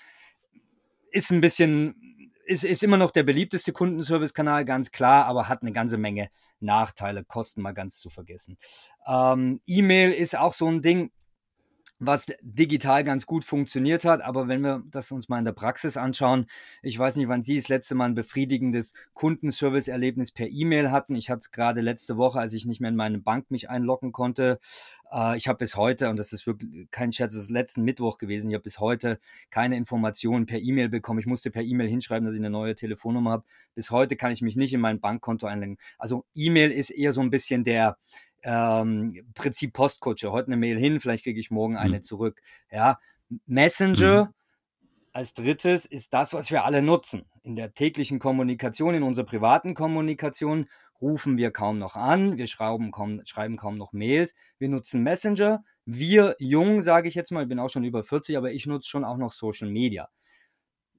ist 1.13 1.31
ein 1.31 1.41
bisschen, 1.41 2.33
ist, 2.47 2.65
ist 2.65 2.83
immer 2.83 2.97
noch 2.97 3.11
der 3.11 3.23
beliebteste 3.23 3.73
Kundenservice-Kanal, 3.73 4.65
ganz 4.65 4.91
klar, 4.91 5.27
aber 5.27 5.49
hat 5.49 5.63
eine 5.63 5.73
ganze 5.73 5.99
Menge 5.99 6.31
Nachteile, 6.61 7.25
Kosten 7.25 7.63
mal 7.63 7.73
ganz 7.73 7.99
zu 7.99 8.11
vergessen. 8.11 8.59
Ähm, 9.07 9.61
E-Mail 9.67 10.13
ist 10.13 10.37
auch 10.37 10.53
so 10.53 10.69
ein 10.69 10.83
Ding, 10.83 11.11
was 12.01 12.27
digital 12.41 13.05
ganz 13.05 13.27
gut 13.27 13.45
funktioniert 13.45 14.05
hat. 14.05 14.23
Aber 14.23 14.49
wenn 14.49 14.63
wir 14.63 14.83
das 14.91 15.13
uns 15.13 15.29
mal 15.29 15.39
in 15.39 15.45
der 15.45 15.53
Praxis 15.53 15.97
anschauen, 15.97 16.47
ich 16.83 16.99
weiß 16.99 17.17
nicht, 17.17 17.29
wann 17.29 17.43
Sie 17.43 17.57
das 17.57 17.69
letzte 17.69 17.95
Mal 17.95 18.07
ein 18.07 18.15
befriedigendes 18.15 18.95
Kundenservice-Erlebnis 19.13 20.33
per 20.33 20.49
E-Mail 20.49 20.91
hatten. 20.91 21.15
Ich 21.15 21.31
hatte 21.31 21.41
es 21.41 21.53
gerade 21.53 21.83
letzte 21.83 22.17
Woche, 22.17 22.41
als 22.41 22.55
ich 22.55 22.65
nicht 22.65 22.81
mehr 22.81 22.89
in 22.91 22.97
meine 22.97 23.19
Bank 23.19 23.51
mich 23.51 23.69
einloggen 23.69 24.13
konnte. 24.13 24.59
Äh, 25.13 25.37
ich 25.37 25.47
habe 25.47 25.59
bis 25.59 25.77
heute, 25.77 26.09
und 26.09 26.19
das 26.19 26.33
ist 26.33 26.47
wirklich 26.47 26.91
kein 26.91 27.13
Scherz, 27.13 27.35
das 27.35 27.45
ist 27.45 27.51
letzten 27.51 27.83
Mittwoch 27.83 28.17
gewesen, 28.17 28.49
ich 28.49 28.55
habe 28.55 28.65
bis 28.65 28.81
heute 28.81 29.21
keine 29.51 29.77
Informationen 29.77 30.47
per 30.47 30.59
E-Mail 30.59 30.89
bekommen. 30.89 31.19
Ich 31.21 31.27
musste 31.27 31.51
per 31.51 31.63
E-Mail 31.63 31.89
hinschreiben, 31.89 32.25
dass 32.25 32.35
ich 32.35 32.41
eine 32.41 32.51
neue 32.51 32.75
Telefonnummer 32.75 33.33
habe. 33.33 33.45
Bis 33.75 33.91
heute 33.91 34.17
kann 34.17 34.33
ich 34.33 34.41
mich 34.41 34.57
nicht 34.57 34.73
in 34.73 34.81
mein 34.81 35.01
Bankkonto 35.01 35.47
einloggen. 35.47 35.77
Also 35.99 36.25
E-Mail 36.35 36.71
ist 36.71 36.91
eher 36.91 37.13
so 37.13 37.21
ein 37.21 37.31
bisschen 37.31 37.65
der 37.65 37.99
ähm, 38.43 39.25
Prinzip 39.35 39.73
Postkutsche. 39.73 40.33
Heute 40.33 40.49
eine 40.49 40.57
Mail 40.57 40.79
hin, 40.79 41.01
vielleicht 41.01 41.25
kriege 41.25 41.41
ich 41.41 41.51
morgen 41.51 41.77
eine 41.77 41.99
mhm. 41.99 42.03
zurück. 42.03 42.41
Ja, 42.71 42.99
Messenger 43.47 44.27
mhm. 44.27 44.35
als 45.13 45.35
drittes 45.35 45.87
ist 45.87 46.13
das, 46.13 46.33
was 46.33 46.51
wir 46.51 46.65
alle 46.65 46.83
nutzen. 46.83 47.27
In 47.43 47.57
der 47.57 47.75
täglichen 47.75 48.19
Kommunikation, 48.19 48.95
in 48.95 49.03
unserer 49.03 49.27
privaten 49.27 49.75
Kommunikation 49.75 50.67
rufen 51.01 51.37
wir 51.39 51.51
kaum 51.51 51.79
noch 51.79 51.97
an, 51.97 52.37
wir 52.37 52.47
schreiben 52.47 52.91
kaum, 52.91 53.25
schreiben 53.25 53.57
kaum 53.57 53.79
noch 53.79 53.93
Mails, 53.93 54.35
wir 54.59 54.69
nutzen 54.69 55.03
Messenger. 55.03 55.65
Wir 55.87 56.37
jung, 56.39 56.83
sage 56.83 57.09
ich 57.09 57.15
jetzt 57.15 57.33
mal, 57.33 57.43
ich 57.43 57.49
bin 57.49 57.59
auch 57.59 57.71
schon 57.71 57.85
über 57.85 58.05
40, 58.05 58.37
aber 58.37 58.53
ich 58.53 58.67
nutze 58.67 58.89
schon 58.89 59.05
auch 59.05 59.17
noch 59.17 59.33
Social 59.33 59.69
Media. 59.69 60.09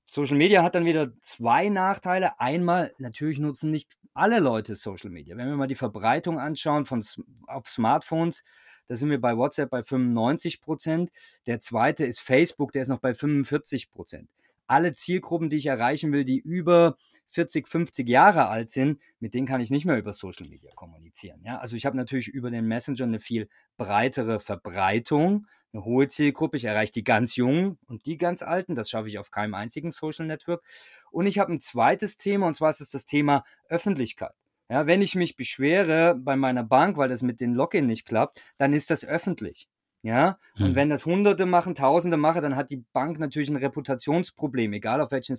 Social 0.05 0.37
Media 0.37 0.63
hat 0.63 0.75
dann 0.75 0.85
wieder 0.85 1.15
zwei 1.21 1.69
Nachteile. 1.69 2.39
Einmal, 2.39 2.93
natürlich 2.97 3.39
nutzen 3.39 3.71
nicht 3.71 3.97
alle 4.13 4.39
Leute 4.39 4.75
Social 4.75 5.09
Media. 5.09 5.37
Wenn 5.37 5.47
wir 5.47 5.55
mal 5.55 5.67
die 5.67 5.75
Verbreitung 5.75 6.39
anschauen 6.39 6.85
von, 6.85 7.03
auf 7.47 7.67
Smartphones, 7.67 8.43
da 8.87 8.95
sind 8.97 9.09
wir 9.09 9.21
bei 9.21 9.37
WhatsApp 9.37 9.69
bei 9.69 9.83
95 9.83 10.61
Prozent. 10.61 11.11
Der 11.45 11.61
zweite 11.61 12.05
ist 12.05 12.19
Facebook, 12.19 12.73
der 12.73 12.81
ist 12.81 12.89
noch 12.89 12.99
bei 12.99 13.13
45 13.13 13.89
Prozent. 13.89 14.29
Alle 14.67 14.95
Zielgruppen, 14.95 15.49
die 15.49 15.57
ich 15.57 15.65
erreichen 15.67 16.11
will, 16.11 16.25
die 16.25 16.39
über 16.39 16.97
40, 17.29 17.67
50 17.67 18.07
Jahre 18.07 18.47
alt 18.47 18.69
sind, 18.69 18.99
mit 19.19 19.33
denen 19.33 19.47
kann 19.47 19.61
ich 19.61 19.69
nicht 19.69 19.85
mehr 19.85 19.97
über 19.97 20.13
Social 20.13 20.47
Media 20.47 20.71
kommunizieren. 20.75 21.41
Ja? 21.43 21.59
Also 21.59 21.75
ich 21.75 21.85
habe 21.85 21.97
natürlich 21.97 22.27
über 22.27 22.51
den 22.51 22.67
Messenger 22.67 23.05
eine 23.05 23.19
viel 23.19 23.47
breitere 23.77 24.39
Verbreitung, 24.39 25.47
eine 25.73 25.85
hohe 25.85 26.07
Zielgruppe. 26.07 26.57
Ich 26.57 26.65
erreiche 26.65 26.93
die 26.93 27.03
ganz 27.03 27.35
Jungen 27.35 27.77
und 27.87 28.05
die 28.05 28.17
ganz 28.17 28.41
Alten. 28.41 28.75
Das 28.75 28.89
schaffe 28.89 29.07
ich 29.07 29.19
auf 29.19 29.31
keinem 29.31 29.53
einzigen 29.53 29.91
Social 29.91 30.25
Network. 30.25 30.63
Und 31.11 31.25
ich 31.27 31.39
habe 31.39 31.53
ein 31.53 31.61
zweites 31.61 32.17
Thema, 32.17 32.47
und 32.47 32.55
zwar 32.55 32.69
ist 32.69 32.81
es 32.81 32.89
das 32.89 33.05
Thema 33.05 33.43
Öffentlichkeit. 33.69 34.33
Ja, 34.69 34.87
wenn 34.87 35.01
ich 35.01 35.15
mich 35.15 35.35
beschwere 35.35 36.15
bei 36.15 36.37
meiner 36.37 36.63
Bank, 36.63 36.95
weil 36.95 37.09
das 37.09 37.21
mit 37.23 37.41
den 37.41 37.53
Login 37.53 37.87
nicht 37.87 38.05
klappt, 38.05 38.41
dann 38.57 38.71
ist 38.71 38.89
das 38.89 39.03
öffentlich. 39.03 39.67
Ja, 40.03 40.39
und 40.57 40.69
hm. 40.69 40.75
wenn 40.75 40.89
das 40.89 41.05
Hunderte 41.05 41.45
machen, 41.45 41.75
Tausende 41.75 42.17
machen, 42.17 42.41
dann 42.41 42.55
hat 42.55 42.71
die 42.71 42.83
Bank 42.91 43.19
natürlich 43.19 43.49
ein 43.49 43.57
Reputationsproblem, 43.57 44.73
egal 44.73 44.99
auf 44.99 45.11
welchem 45.11 45.35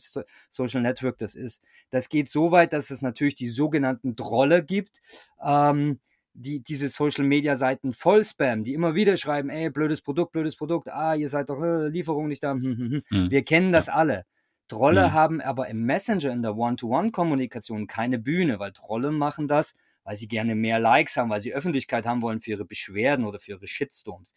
Social 0.50 0.82
Network 0.82 1.18
das 1.18 1.34
ist. 1.34 1.62
Das 1.90 2.08
geht 2.08 2.28
so 2.28 2.52
weit, 2.52 2.72
dass 2.72 2.90
es 2.90 3.02
natürlich 3.02 3.34
die 3.34 3.48
sogenannten 3.48 4.14
Trolle 4.14 4.62
gibt, 4.64 5.00
ähm, 5.44 5.98
die 6.34 6.60
diese 6.60 6.88
Social 6.88 7.24
Media 7.24 7.56
Seiten 7.56 7.92
voll 7.92 8.24
spammen, 8.24 8.64
die 8.64 8.74
immer 8.74 8.94
wieder 8.94 9.16
schreiben, 9.16 9.50
ey, 9.50 9.70
blödes 9.70 10.00
Produkt, 10.00 10.32
blödes 10.32 10.56
Produkt, 10.56 10.88
ah, 10.88 11.14
ihr 11.14 11.28
seid 11.28 11.50
doch 11.50 11.62
äh, 11.62 11.88
Lieferung 11.88 12.28
nicht 12.28 12.42
da. 12.42 12.52
Hm, 12.52 12.62
hm, 12.62 12.76
hm. 12.76 13.02
hm. 13.08 13.30
Wir 13.30 13.44
kennen 13.44 13.72
das 13.72 13.88
alle. 13.88 14.24
Trolle 14.68 15.06
hm. 15.06 15.12
haben 15.12 15.40
aber 15.40 15.68
im 15.68 15.84
Messenger 15.84 16.30
in 16.32 16.42
der 16.42 16.56
One-to-One-Kommunikation 16.56 17.86
keine 17.86 18.18
Bühne, 18.18 18.58
weil 18.58 18.72
Trolle 18.72 19.12
machen 19.12 19.48
das, 19.48 19.74
weil 20.04 20.16
sie 20.16 20.28
gerne 20.28 20.54
mehr 20.54 20.78
Likes 20.78 21.16
haben, 21.16 21.30
weil 21.30 21.40
sie 21.40 21.52
Öffentlichkeit 21.52 22.06
haben 22.06 22.22
wollen 22.22 22.40
für 22.40 22.52
ihre 22.52 22.64
Beschwerden 22.64 23.24
oder 23.24 23.38
für 23.38 23.52
ihre 23.52 23.66
Shitstorms. 23.66 24.32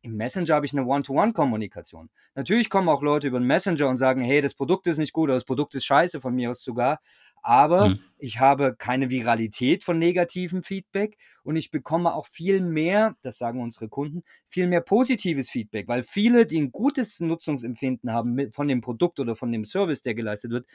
Im 0.00 0.16
Messenger 0.16 0.54
habe 0.54 0.66
ich 0.66 0.72
eine 0.72 0.86
One-to-One-Kommunikation. 0.86 2.08
Natürlich 2.34 2.70
kommen 2.70 2.88
auch 2.88 3.02
Leute 3.02 3.26
über 3.28 3.40
den 3.40 3.46
Messenger 3.46 3.88
und 3.88 3.98
sagen, 3.98 4.22
hey, 4.22 4.40
das 4.40 4.54
Produkt 4.54 4.86
ist 4.86 4.98
nicht 4.98 5.12
gut 5.12 5.24
oder 5.24 5.34
das 5.34 5.44
Produkt 5.44 5.74
ist 5.74 5.84
scheiße, 5.84 6.20
von 6.20 6.34
mir 6.34 6.50
aus 6.50 6.62
sogar. 6.62 7.00
Aber 7.42 7.90
mhm. 7.90 8.00
ich 8.18 8.40
habe 8.40 8.74
keine 8.76 9.10
Viralität 9.10 9.84
von 9.84 9.98
negativem 9.98 10.62
Feedback 10.62 11.16
und 11.42 11.56
ich 11.56 11.70
bekomme 11.70 12.14
auch 12.14 12.26
viel 12.26 12.60
mehr, 12.60 13.16
das 13.22 13.38
sagen 13.38 13.60
unsere 13.60 13.88
Kunden, 13.88 14.22
viel 14.48 14.66
mehr 14.66 14.80
positives 14.80 15.50
Feedback, 15.50 15.88
weil 15.88 16.02
viele, 16.02 16.46
die 16.46 16.60
ein 16.60 16.72
gutes 16.72 17.20
Nutzungsempfinden 17.20 18.12
haben 18.12 18.52
von 18.52 18.68
dem 18.68 18.80
Produkt 18.80 19.20
oder 19.20 19.36
von 19.36 19.52
dem 19.52 19.64
Service, 19.64 20.02
der 20.02 20.14
geleistet 20.14 20.50
wird, 20.50 20.66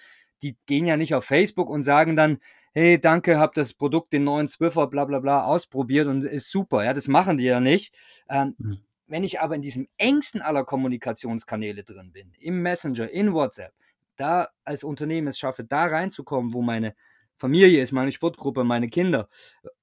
die 0.41 0.57
gehen 0.65 0.85
ja 0.85 0.97
nicht 0.97 1.15
auf 1.15 1.25
Facebook 1.25 1.69
und 1.69 1.83
sagen 1.83 2.15
dann, 2.15 2.39
hey, 2.73 2.99
danke, 2.99 3.39
hab 3.39 3.53
das 3.53 3.73
Produkt, 3.73 4.13
den 4.13 4.23
neuen 4.23 4.47
Swiffer, 4.47 4.87
bla 4.87 5.05
bla 5.05 5.19
bla, 5.19 5.45
ausprobiert 5.45 6.07
und 6.07 6.23
ist 6.25 6.49
super. 6.49 6.83
Ja, 6.83 6.93
das 6.93 7.07
machen 7.07 7.37
die 7.37 7.45
ja 7.45 7.59
nicht. 7.59 7.95
Ähm, 8.29 8.55
mhm. 8.57 8.79
Wenn 9.07 9.23
ich 9.23 9.41
aber 9.41 9.55
in 9.55 9.61
diesem 9.61 9.87
engsten 9.97 10.41
aller 10.41 10.63
Kommunikationskanäle 10.63 11.83
drin 11.83 12.11
bin, 12.11 12.31
im 12.39 12.61
Messenger, 12.61 13.09
in 13.09 13.33
WhatsApp, 13.33 13.73
da 14.15 14.49
als 14.63 14.83
Unternehmen 14.83 15.27
es 15.27 15.37
schaffe, 15.37 15.63
da 15.63 15.85
reinzukommen, 15.85 16.53
wo 16.53 16.61
meine 16.61 16.95
Familie 17.35 17.81
ist, 17.81 17.91
meine 17.91 18.11
Sportgruppe, 18.11 18.63
meine 18.63 18.89
Kinder, 18.89 19.29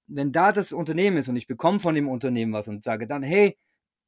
wenn 0.07 0.33
da 0.33 0.53
das 0.53 0.73
Unternehmen 0.73 1.19
ist 1.19 1.29
und 1.29 1.37
ich 1.37 1.47
bekomme 1.47 1.81
von 1.81 1.95
dem 1.95 2.09
Unternehmen 2.09 2.53
was 2.53 2.69
und 2.69 2.85
sage 2.85 3.07
dann, 3.07 3.23
hey, 3.23 3.59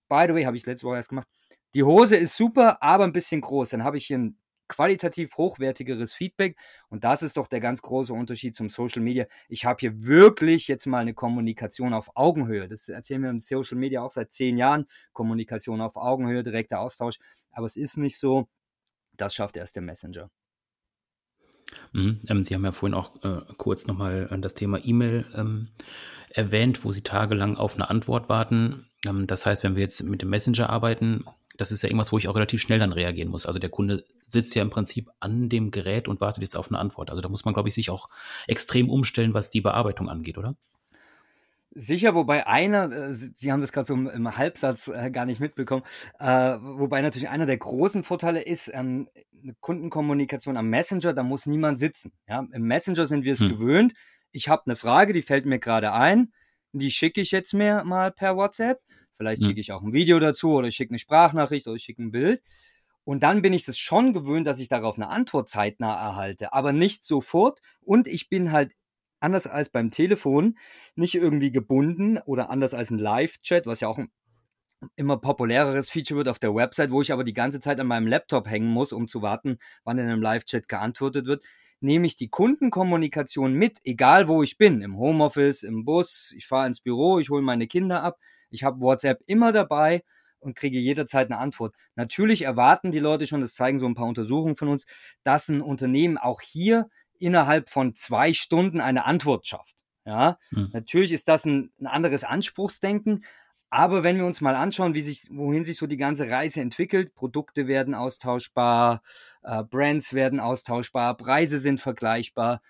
by 0.09 0.25
the 0.26 0.35
way, 0.35 0.45
habe 0.45 0.57
ich 0.57 0.67
letzte 0.67 0.87
Woche 0.87 0.97
erst 0.97 1.11
gemacht, 1.11 1.29
die 1.75 1.83
Hose 1.83 2.17
ist 2.17 2.37
super, 2.37 2.83
aber 2.83 3.05
ein 3.05 3.12
bisschen 3.12 3.41
groß, 3.41 3.71
dann 3.71 3.85
habe 3.85 3.97
ich 3.97 4.07
hier 4.07 4.19
ein 4.19 4.38
qualitativ 4.73 5.37
hochwertigeres 5.37 6.14
Feedback. 6.14 6.57
Und 6.88 7.05
das 7.05 7.23
ist 7.23 7.37
doch 7.37 7.47
der 7.47 7.61
ganz 7.61 7.83
große 7.83 8.12
Unterschied 8.14 8.57
zum 8.57 8.71
Social 8.71 9.02
Media. 9.02 9.26
Ich 9.49 9.67
habe 9.67 9.79
hier 9.81 10.02
wirklich 10.02 10.67
jetzt 10.67 10.87
mal 10.87 11.00
eine 11.00 11.12
Kommunikation 11.12 11.93
auf 11.93 12.11
Augenhöhe. 12.17 12.69
Das 12.69 12.88
erzählen 12.88 13.23
wir 13.23 13.31
im 13.31 13.41
Social 13.41 13.76
Media 13.76 14.02
auch 14.02 14.11
seit 14.11 14.33
zehn 14.33 14.57
Jahren. 14.57 14.87
Kommunikation 15.12 15.83
auf 15.83 15.97
Augenhöhe, 15.97 16.43
direkter 16.43 16.81
Austausch. 16.81 17.19
Aber 17.50 17.67
es 17.67 17.76
ist 17.76 17.99
nicht 17.99 18.19
so. 18.19 18.49
Das 19.23 19.37
schafft 19.37 19.57
erst 19.57 19.76
der 19.76 19.85
Messenger. 19.85 20.31
Mhm. 21.93 22.23
Ähm, 22.26 22.43
Sie 22.43 22.55
haben 22.57 22.64
ja 22.64 22.73
vorhin 22.73 22.95
auch 22.95 23.23
äh, 23.23 23.43
kurz 23.57 23.87
nochmal 23.87 24.29
äh, 24.33 24.38
das 24.41 24.55
Thema 24.55 24.85
E-Mail 24.85 25.25
ähm, 25.37 25.69
erwähnt, 26.31 26.85
wo 26.85 26.91
Sie 26.91 27.02
tagelang 27.02 27.57
auf 27.57 27.76
eine 27.76 27.88
Antwort 27.88 28.29
warten. 28.29 28.91
Ähm, 29.07 29.29
das 29.29 29.47
heißt, 29.47 29.62
wenn 29.62 29.76
wir 29.76 29.83
jetzt 29.83 30.02
mit 30.02 30.23
dem 30.23 30.31
Messenger 30.31 30.69
arbeiten, 30.69 31.25
das 31.57 31.71
ist 31.71 31.83
ja 31.83 31.88
irgendwas, 31.88 32.11
wo 32.11 32.19
ich 32.19 32.26
auch 32.26 32.35
relativ 32.35 32.61
schnell 32.61 32.81
dann 32.81 32.93
reagieren 32.93 33.29
muss. 33.29 33.47
Also 33.47 33.61
der 33.61 33.71
Kunde 33.71 34.05
sitzt 34.26 34.57
ja 34.57 34.62
im 34.62 34.71
Prinzip 34.71 35.09
an 35.21 35.49
dem 35.49 35.71
Gerät 35.71 36.09
und 36.09 36.21
wartet 36.21 36.43
jetzt 36.43 36.57
auf 36.57 36.69
eine 36.69 36.81
Antwort. 36.81 37.11
Also 37.11 37.23
da 37.23 37.29
muss 37.29 37.45
man, 37.45 37.55
glaube 37.55 37.69
ich, 37.69 37.76
sich 37.76 37.91
auch 37.91 38.09
extrem 38.49 38.91
umstellen, 38.91 39.35
was 39.35 39.50
die 39.50 39.61
Bearbeitung 39.61 40.09
angeht, 40.09 40.37
oder? 40.37 40.57
Sicher, 41.75 42.14
wobei 42.14 42.47
einer, 42.47 42.93
äh, 42.93 43.14
Sie 43.14 43.50
haben 43.50 43.61
das 43.61 43.73
gerade 43.73 43.87
so 43.87 43.95
im 43.95 44.37
Halbsatz 44.37 44.88
äh, 44.88 45.11
gar 45.11 45.25
nicht 45.25 45.41
mitbekommen, 45.41 45.83
äh, 46.19 46.26
wobei 46.26 47.00
natürlich 47.00 47.29
einer 47.29 47.47
der 47.47 47.57
großen 47.57 48.05
Vorteile 48.05 48.43
ist, 48.43 48.71
ähm, 48.73 49.09
Kundenkommunikation 49.61 50.57
am 50.57 50.69
Messenger, 50.69 51.14
da 51.14 51.23
muss 51.23 51.47
niemand 51.47 51.79
sitzen. 51.79 52.12
Ja? 52.29 52.47
Im 52.52 52.62
Messenger 52.62 53.07
sind 53.07 53.25
wir 53.25 53.33
es 53.33 53.41
hm. 53.41 53.49
gewöhnt. 53.49 53.95
Ich 54.31 54.49
habe 54.49 54.62
eine 54.67 54.76
Frage, 54.76 55.12
die 55.12 55.23
fällt 55.23 55.47
mir 55.47 55.59
gerade 55.59 55.93
ein, 55.93 56.33
die 56.73 56.91
schicke 56.91 57.21
ich 57.21 57.33
jetzt 57.33 57.52
mir 57.52 57.85
mal 57.85 58.12
per 58.12 58.37
WhatsApp 58.37 58.81
Vielleicht 59.23 59.43
mhm. 59.43 59.47
schicke 59.47 59.61
ich 59.61 59.71
auch 59.71 59.83
ein 59.83 59.93
Video 59.93 60.19
dazu 60.19 60.55
oder 60.55 60.67
ich 60.67 60.75
schicke 60.75 60.91
eine 60.91 60.99
Sprachnachricht 60.99 61.69
oder 61.69 61.76
ich 61.76 61.85
schicke 61.85 62.02
ein 62.02 62.11
Bild. 62.11 62.43
Und 63.05 63.23
dann 63.23 63.41
bin 63.41 63.52
ich 63.52 63.64
das 63.64 63.79
schon 63.79 64.12
gewöhnt, 64.12 64.49
dass 64.49 64.59
ich 64.59 64.69
darauf 64.69 64.97
eine 64.97 65.09
Antwort 65.09 65.49
zeitnah 65.49 65.95
erhalte, 65.95 66.52
aber 66.52 66.73
nicht 66.73 67.05
sofort. 67.05 67.61
Und 67.81 68.09
ich 68.09 68.29
bin 68.29 68.50
halt 68.50 68.73
anders 69.23 69.47
als 69.47 69.71
beim 69.71 69.91
Telefon 69.91 70.59
nicht 70.95 71.14
irgendwie 71.14 71.52
gebunden 71.52 72.19
oder 72.19 72.50
anders 72.50 72.75
als 72.75 72.91
ein 72.91 72.99
Live-Chat, 72.99 73.67
was 73.67 73.81
ja 73.81 73.88
auch 73.88 73.99
ein 73.99 74.11
immer 74.97 75.17
populäreres 75.17 75.91
Feature 75.91 76.19
wird 76.19 76.29
auf 76.29 76.38
der 76.38 76.55
Website, 76.55 76.91
wo 76.91 77.00
ich 77.00 77.12
aber 77.12 77.25
die 77.25 77.35
ganze 77.35 77.61
Zeit 77.61 77.79
an 77.79 77.87
meinem 77.87 78.07
Laptop 78.07 78.49
hängen 78.49 78.69
muss, 78.69 78.93
um 78.93 79.07
zu 79.07 79.23
warten, 79.23 79.59
wann 79.85 79.99
in 79.99 80.09
einem 80.09 80.23
Live-Chat 80.23 80.69
geantwortet 80.69 81.26
wird, 81.26 81.45
nehme 81.81 82.07
ich 82.07 82.17
die 82.17 82.29
Kundenkommunikation 82.29 83.55
mit, 83.55 83.79
egal 83.85 84.29
wo 84.29 84.43
ich 84.43 84.59
bin, 84.59 84.83
im 84.83 84.97
Homeoffice, 84.97 85.62
im 85.62 85.85
Bus, 85.85 86.33
ich 86.37 86.47
fahre 86.47 86.67
ins 86.67 86.81
Büro, 86.81 87.19
ich 87.19 87.31
hole 87.31 87.43
meine 87.43 87.67
Kinder 87.67 88.02
ab, 88.02 88.19
ich 88.50 88.64
habe 88.64 88.81
WhatsApp 88.81 89.21
immer 89.26 89.52
dabei 89.52 90.02
und 90.38 90.57
kriege 90.57 90.79
jederzeit 90.79 91.31
eine 91.31 91.38
Antwort. 91.38 91.75
Natürlich 91.95 92.43
erwarten 92.43 92.91
die 92.91 92.99
Leute 92.99 93.26
schon, 93.26 93.41
das 93.41 93.55
zeigen 93.55 93.79
so 93.79 93.87
ein 93.87 93.95
paar 93.95 94.07
Untersuchungen 94.07 94.57
von 94.57 94.69
uns, 94.69 94.87
dass 95.23 95.49
ein 95.49 95.61
Unternehmen 95.61 96.19
auch 96.19 96.41
hier 96.41 96.88
innerhalb 97.23 97.69
von 97.69 97.95
zwei 97.95 98.33
Stunden 98.33 98.81
eine 98.81 99.05
Antwort 99.05 99.47
schafft. 99.47 99.76
Ja, 100.05 100.38
hm. 100.50 100.71
natürlich 100.73 101.12
ist 101.12 101.29
das 101.29 101.45
ein, 101.45 101.71
ein 101.81 101.87
anderes 101.87 102.25
Anspruchsdenken, 102.25 103.25
aber 103.71 104.05
wenn 104.05 104.17
wir 104.17 104.26
uns 104.26 104.41
mal 104.41 104.57
anschauen, 104.57 104.95
wie 104.95 105.00
sich, 105.00 105.29
wohin 105.31 105.64
sich 105.64 105.79
so 105.79 105.87
die 105.87 105.97
ganze 105.97 106.29
Reise 106.29 106.61
entwickelt, 106.61 107.14
Produkte 107.14 107.69
werden 107.69 107.95
austauschbar, 107.95 109.02
äh, 109.43 109.62
Brands 109.62 110.12
werden 110.12 110.41
austauschbar, 110.41 111.17
Preise 111.17 111.59
sind 111.59 111.81
vergleichbar, 111.81 112.61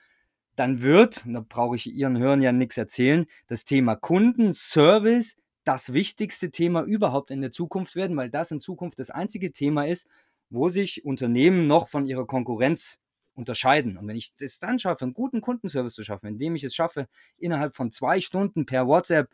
dann 0.54 0.82
wird, 0.82 1.24
da 1.26 1.40
brauche 1.40 1.76
ich 1.76 1.86
Ihren 1.86 2.18
Hörern 2.18 2.42
ja 2.42 2.52
nichts 2.52 2.76
erzählen, 2.76 3.26
das 3.48 3.64
Thema 3.64 3.96
Kundenservice 3.96 5.36
das 5.64 5.92
wichtigste 5.92 6.50
Thema 6.50 6.82
überhaupt 6.82 7.30
in 7.30 7.40
der 7.40 7.52
Zukunft 7.52 7.96
werden, 7.96 8.16
weil 8.16 8.30
das 8.30 8.50
in 8.50 8.60
Zukunft 8.60 8.98
das 8.98 9.10
einzige 9.10 9.52
Thema 9.52 9.86
ist, 9.86 10.06
wo 10.50 10.68
sich 10.68 11.04
Unternehmen 11.04 11.66
noch 11.66 11.88
von 11.88 12.04
ihrer 12.04 12.26
Konkurrenz 12.26 13.00
unterscheiden. 13.34 13.96
Und 13.96 14.06
wenn 14.06 14.16
ich 14.16 14.34
es 14.38 14.58
dann 14.58 14.78
schaffe, 14.78 15.04
einen 15.04 15.14
guten 15.14 15.40
Kundenservice 15.40 15.94
zu 15.94 16.04
schaffen, 16.04 16.26
indem 16.26 16.54
ich 16.54 16.64
es 16.64 16.74
schaffe, 16.74 17.08
innerhalb 17.38 17.76
von 17.76 17.90
zwei 17.90 18.20
Stunden 18.20 18.66
per 18.66 18.86
WhatsApp 18.86 19.30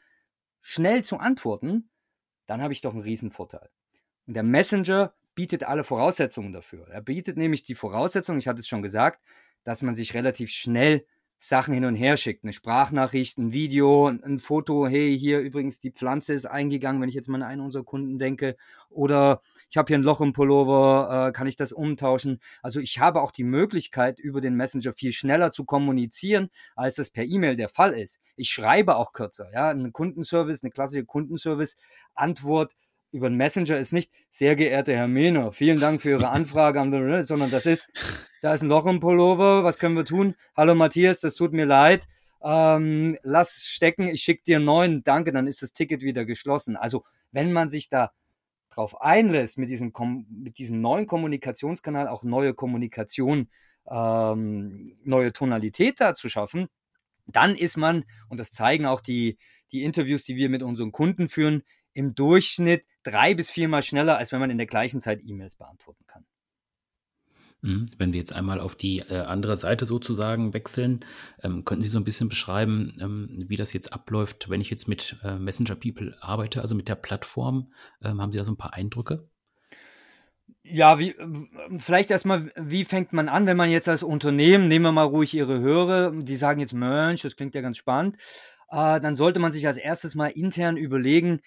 schnell 0.60 1.04
zu 1.04 1.18
antworten, 1.18 1.90
dann 2.46 2.62
habe 2.62 2.72
ich 2.72 2.80
doch 2.80 2.92
einen 2.92 3.02
Riesenvorteil. 3.02 3.70
Und 4.26 4.34
der 4.34 4.42
Messenger 4.42 5.14
bietet 5.34 5.64
alle 5.64 5.84
Voraussetzungen 5.84 6.52
dafür. 6.52 6.88
Er 6.88 7.00
bietet 7.00 7.36
nämlich 7.36 7.64
die 7.64 7.74
Voraussetzung, 7.74 8.38
ich 8.38 8.48
hatte 8.48 8.60
es 8.60 8.68
schon 8.68 8.82
gesagt, 8.82 9.22
dass 9.64 9.82
man 9.82 9.94
sich 9.94 10.14
relativ 10.14 10.50
schnell 10.50 11.06
Sachen 11.38 11.72
hin 11.72 11.84
und 11.84 11.94
her 11.94 12.16
schickt. 12.16 12.42
Eine 12.42 12.52
Sprachnachricht, 12.52 13.38
ein 13.38 13.52
Video, 13.52 14.08
ein 14.08 14.40
Foto, 14.40 14.88
hey, 14.88 15.16
hier 15.16 15.38
übrigens 15.38 15.78
die 15.78 15.92
Pflanze 15.92 16.34
ist 16.34 16.46
eingegangen, 16.46 17.00
wenn 17.00 17.08
ich 17.08 17.14
jetzt 17.14 17.28
mal 17.28 17.42
an 17.42 17.48
einen 17.48 17.60
unserer 17.60 17.84
Kunden 17.84 18.18
denke. 18.18 18.56
Oder 18.90 19.40
ich 19.70 19.76
habe 19.76 19.86
hier 19.86 19.98
ein 19.98 20.02
Loch 20.02 20.20
im 20.20 20.32
Pullover, 20.32 21.28
äh, 21.28 21.32
kann 21.32 21.46
ich 21.46 21.56
das 21.56 21.72
umtauschen? 21.72 22.40
Also 22.60 22.80
ich 22.80 22.98
habe 22.98 23.22
auch 23.22 23.30
die 23.30 23.44
Möglichkeit, 23.44 24.18
über 24.18 24.40
den 24.40 24.56
Messenger 24.56 24.92
viel 24.92 25.12
schneller 25.12 25.52
zu 25.52 25.64
kommunizieren, 25.64 26.48
als 26.74 26.96
das 26.96 27.10
per 27.10 27.24
E-Mail 27.24 27.56
der 27.56 27.68
Fall 27.68 27.92
ist. 27.92 28.18
Ich 28.34 28.50
schreibe 28.50 28.96
auch 28.96 29.12
kürzer. 29.12 29.48
Ja, 29.52 29.70
ein 29.70 29.92
Kundenservice, 29.92 30.64
eine 30.64 30.70
klassische 30.70 31.04
Kundenservice-Antwort 31.04 32.74
über 33.10 33.26
einen 33.26 33.36
Messenger 33.36 33.78
ist 33.78 33.92
nicht, 33.92 34.12
sehr 34.30 34.56
geehrter 34.56 34.94
Herr 34.94 35.08
Mehner, 35.08 35.52
vielen 35.52 35.80
Dank 35.80 36.02
für 36.02 36.10
Ihre 36.10 36.28
Anfrage, 36.30 36.78
sondern 37.24 37.50
das 37.50 37.66
ist, 37.66 37.88
da 38.42 38.54
ist 38.54 38.62
ein 38.62 38.68
Loch 38.68 38.86
im 38.86 39.00
Pullover, 39.00 39.64
was 39.64 39.78
können 39.78 39.96
wir 39.96 40.04
tun? 40.04 40.34
Hallo 40.56 40.74
Matthias, 40.74 41.20
das 41.20 41.34
tut 41.34 41.52
mir 41.52 41.66
leid. 41.66 42.06
Ähm, 42.42 43.18
lass 43.22 43.66
stecken, 43.66 44.08
ich 44.08 44.22
schicke 44.22 44.44
dir 44.44 44.56
einen 44.56 44.64
neuen, 44.64 45.02
danke, 45.02 45.32
dann 45.32 45.46
ist 45.46 45.62
das 45.62 45.72
Ticket 45.72 46.02
wieder 46.02 46.24
geschlossen. 46.24 46.76
Also 46.76 47.04
wenn 47.32 47.52
man 47.52 47.68
sich 47.68 47.88
da 47.88 48.12
drauf 48.70 49.00
einlässt, 49.00 49.58
mit 49.58 49.70
diesem, 49.70 49.92
mit 50.30 50.58
diesem 50.58 50.80
neuen 50.80 51.06
Kommunikationskanal 51.06 52.06
auch 52.06 52.22
neue 52.22 52.54
Kommunikation, 52.54 53.48
ähm, 53.90 54.96
neue 55.02 55.32
Tonalität 55.32 56.00
da 56.00 56.14
zu 56.14 56.28
schaffen, 56.28 56.68
dann 57.26 57.56
ist 57.56 57.76
man, 57.76 58.04
und 58.28 58.38
das 58.38 58.52
zeigen 58.52 58.86
auch 58.86 59.00
die, 59.00 59.38
die 59.72 59.82
Interviews, 59.82 60.24
die 60.24 60.36
wir 60.36 60.48
mit 60.48 60.62
unseren 60.62 60.92
Kunden 60.92 61.28
führen, 61.28 61.62
im 61.92 62.14
Durchschnitt 62.14 62.84
drei 63.10 63.34
bis 63.34 63.50
viermal 63.50 63.82
schneller, 63.82 64.18
als 64.18 64.32
wenn 64.32 64.40
man 64.40 64.50
in 64.50 64.58
der 64.58 64.66
gleichen 64.66 65.00
Zeit 65.00 65.20
E-Mails 65.24 65.56
beantworten 65.56 66.04
kann. 66.06 66.24
Mhm. 67.60 67.86
Wenn 67.98 68.12
wir 68.12 68.20
jetzt 68.20 68.32
einmal 68.32 68.60
auf 68.60 68.76
die 68.76 69.00
äh, 69.00 69.22
andere 69.22 69.56
Seite 69.56 69.84
sozusagen 69.84 70.54
wechseln, 70.54 71.04
ähm, 71.42 71.64
könnten 71.64 71.82
Sie 71.82 71.88
so 71.88 71.98
ein 71.98 72.04
bisschen 72.04 72.28
beschreiben, 72.28 72.96
ähm, 73.00 73.44
wie 73.48 73.56
das 73.56 73.72
jetzt 73.72 73.92
abläuft, 73.92 74.48
wenn 74.48 74.60
ich 74.60 74.70
jetzt 74.70 74.86
mit 74.86 75.16
äh, 75.24 75.36
Messenger 75.36 75.74
People 75.74 76.16
arbeite, 76.20 76.62
also 76.62 76.74
mit 76.74 76.88
der 76.88 76.94
Plattform? 76.94 77.72
Ähm, 78.02 78.20
haben 78.20 78.30
Sie 78.30 78.38
da 78.38 78.44
so 78.44 78.52
ein 78.52 78.56
paar 78.56 78.74
Eindrücke? 78.74 79.28
Ja, 80.62 80.98
wie, 80.98 81.14
vielleicht 81.78 82.10
erstmal, 82.10 82.52
wie 82.54 82.84
fängt 82.84 83.12
man 83.12 83.28
an, 83.28 83.46
wenn 83.46 83.56
man 83.56 83.70
jetzt 83.70 83.88
als 83.88 84.02
Unternehmen, 84.02 84.68
nehmen 84.68 84.84
wir 84.84 84.92
mal 84.92 85.04
ruhig 85.04 85.34
Ihre 85.34 85.60
Hörer, 85.60 86.12
die 86.12 86.36
sagen 86.36 86.60
jetzt, 86.60 86.74
Mensch, 86.74 87.22
das 87.22 87.36
klingt 87.36 87.54
ja 87.54 87.62
ganz 87.62 87.78
spannend, 87.78 88.16
äh, 88.70 89.00
dann 89.00 89.16
sollte 89.16 89.40
man 89.40 89.50
sich 89.50 89.66
als 89.66 89.78
erstes 89.78 90.14
mal 90.14 90.28
intern 90.28 90.76
überlegen, 90.76 91.40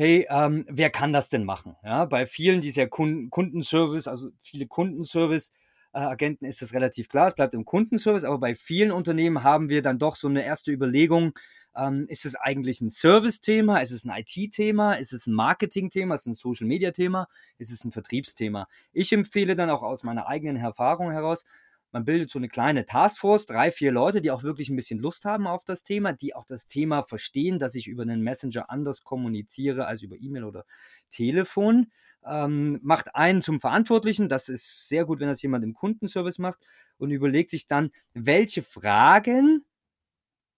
hey, 0.00 0.26
ähm, 0.30 0.64
wer 0.66 0.88
kann 0.88 1.12
das 1.12 1.28
denn 1.28 1.44
machen? 1.44 1.76
Ja, 1.84 2.06
bei 2.06 2.24
vielen 2.24 2.62
dieser 2.62 2.86
Kunden, 2.86 3.28
Kundenservice, 3.28 4.08
also 4.08 4.30
viele 4.38 4.66
Kundenservice, 4.66 5.52
äh, 5.92 5.98
Agenten 5.98 6.46
ist 6.46 6.62
das 6.62 6.72
relativ 6.72 7.10
klar, 7.10 7.28
es 7.28 7.34
bleibt 7.34 7.52
im 7.52 7.66
Kundenservice, 7.66 8.24
aber 8.24 8.38
bei 8.38 8.54
vielen 8.54 8.92
Unternehmen 8.92 9.42
haben 9.42 9.68
wir 9.68 9.82
dann 9.82 9.98
doch 9.98 10.16
so 10.16 10.26
eine 10.26 10.42
erste 10.42 10.72
Überlegung, 10.72 11.34
ähm, 11.76 12.06
ist 12.08 12.24
es 12.24 12.34
eigentlich 12.34 12.80
ein 12.80 12.88
Service-Thema, 12.88 13.80
ist 13.80 13.90
es 13.90 14.06
ein 14.06 14.24
IT-Thema, 14.24 14.94
ist 14.94 15.12
es 15.12 15.26
ein 15.26 15.34
Marketing-Thema, 15.34 16.14
ist 16.14 16.22
es 16.22 16.26
ein 16.28 16.34
Social-Media-Thema, 16.34 17.28
ist 17.58 17.70
es 17.70 17.84
ein 17.84 17.92
Vertriebsthema? 17.92 18.68
Ich 18.94 19.12
empfehle 19.12 19.54
dann 19.54 19.68
auch 19.68 19.82
aus 19.82 20.02
meiner 20.02 20.26
eigenen 20.26 20.56
Erfahrung 20.56 21.10
heraus, 21.10 21.44
man 21.92 22.04
bildet 22.04 22.30
so 22.30 22.38
eine 22.38 22.48
kleine 22.48 22.84
Taskforce, 22.84 23.46
drei, 23.46 23.70
vier 23.70 23.92
Leute, 23.92 24.20
die 24.20 24.30
auch 24.30 24.42
wirklich 24.42 24.68
ein 24.68 24.76
bisschen 24.76 24.98
Lust 24.98 25.24
haben 25.24 25.46
auf 25.46 25.64
das 25.64 25.82
Thema, 25.82 26.12
die 26.12 26.34
auch 26.34 26.44
das 26.44 26.66
Thema 26.66 27.02
verstehen, 27.02 27.58
dass 27.58 27.74
ich 27.74 27.86
über 27.86 28.02
einen 28.02 28.22
Messenger 28.22 28.70
anders 28.70 29.02
kommuniziere 29.02 29.86
als 29.86 30.02
über 30.02 30.16
E-Mail 30.16 30.44
oder 30.44 30.64
Telefon. 31.10 31.90
Ähm, 32.24 32.78
macht 32.82 33.14
einen 33.14 33.42
zum 33.42 33.60
Verantwortlichen, 33.60 34.28
das 34.28 34.48
ist 34.48 34.88
sehr 34.88 35.04
gut, 35.04 35.20
wenn 35.20 35.28
das 35.28 35.42
jemand 35.42 35.64
im 35.64 35.74
Kundenservice 35.74 36.38
macht 36.38 36.58
und 36.98 37.10
überlegt 37.10 37.50
sich 37.50 37.66
dann, 37.66 37.90
welche 38.12 38.62
Fragen 38.62 39.64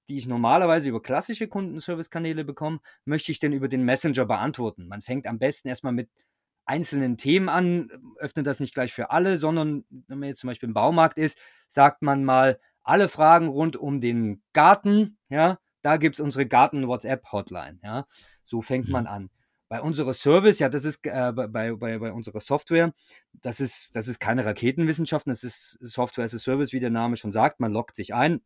die 0.09 0.17
ich 0.17 0.27
normalerweise 0.27 0.89
über 0.89 1.01
klassische 1.01 1.49
Kundenservice-Kanäle 1.49 2.45
bekomme, 2.45 2.81
möchte 3.05 3.33
ich 3.33 3.39
denn 3.39 3.53
über 3.53 3.69
den 3.69 3.85
Messenger 3.85 4.27
beantworten. 4.27 4.87
Man 4.87 5.01
fängt 5.01 5.27
am 5.27 5.39
besten 5.39 5.69
erstmal 5.69 5.93
mit 5.93 6.11
einzelnen 6.73 7.19
Themen 7.19 7.51
an, 7.51 7.91
öffnet 8.17 8.47
das 8.47 8.59
nicht 8.59 8.73
gleich 8.73 8.95
für 8.95 9.11
alle, 9.11 9.37
sondern 9.37 9.85
wenn 9.91 10.19
man 10.19 10.29
jetzt 10.29 10.41
zum 10.41 10.49
Beispiel 10.49 10.71
im 10.71 10.75
Baumarkt 10.75 11.19
ist, 11.19 11.37
sagt 11.69 12.01
man 12.01 12.25
mal 12.25 12.59
alle 12.83 13.11
Fragen 13.11 13.49
rund 13.49 13.77
um 13.77 14.01
den 14.01 14.43
Garten, 14.55 15.19
ja, 15.29 15.59
da 15.83 15.99
gibt's 15.99 16.19
unsere 16.19 16.47
Garten-WhatsApp-Hotline, 16.47 17.79
ja. 17.83 18.07
So 18.47 18.63
fängt 18.63 18.89
man 18.89 19.05
mhm. 19.05 19.11
an. 19.11 19.31
Bei 19.69 19.83
unserer 19.83 20.15
Service, 20.15 20.61
ja, 20.61 20.71
das 20.71 20.85
ist 20.85 21.07
äh, 21.07 21.33
bei, 21.35 21.47
bei, 21.49 21.99
bei 21.99 22.13
unserer 22.13 22.41
Software, 22.41 22.93
das 23.33 23.61
ist, 23.61 23.91
das 23.95 24.09
ist 24.09 24.19
keine 24.19 24.47
Raketenwissenschaft, 24.47 25.27
das 25.27 25.45
ist 25.45 25.79
Software 25.83 26.25
as 26.25 26.35
a 26.35 26.39
Service, 26.39 26.73
wie 26.73 26.81
der 26.81 26.91
Name 26.91 27.17
schon 27.17 27.33
sagt. 27.33 27.61
Man 27.61 27.73
loggt 27.73 27.97
sich 27.97 28.15
ein, 28.15 28.41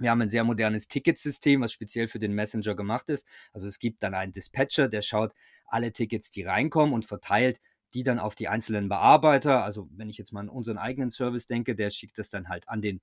wir 0.00 0.10
haben 0.10 0.22
ein 0.22 0.30
sehr 0.30 0.44
modernes 0.44 0.88
Ticketsystem, 0.88 1.60
was 1.60 1.72
speziell 1.72 2.08
für 2.08 2.18
den 2.18 2.32
Messenger 2.34 2.74
gemacht 2.74 3.08
ist. 3.08 3.26
Also 3.52 3.68
es 3.68 3.78
gibt 3.78 4.02
dann 4.02 4.14
einen 4.14 4.32
Dispatcher, 4.32 4.88
der 4.88 5.02
schaut, 5.02 5.34
alle 5.66 5.92
Tickets, 5.92 6.30
die 6.30 6.42
reinkommen 6.42 6.94
und 6.94 7.04
verteilt 7.04 7.60
die 7.94 8.02
dann 8.02 8.18
auf 8.18 8.34
die 8.34 8.48
einzelnen 8.48 8.88
Bearbeiter. 8.88 9.64
Also 9.64 9.88
wenn 9.96 10.08
ich 10.08 10.18
jetzt 10.18 10.32
mal 10.32 10.40
an 10.40 10.48
unseren 10.48 10.78
eigenen 10.78 11.10
Service 11.10 11.46
denke, 11.46 11.74
der 11.74 11.90
schickt 11.90 12.18
das 12.18 12.30
dann 12.30 12.48
halt 12.48 12.68
an 12.68 12.80
den 12.80 13.00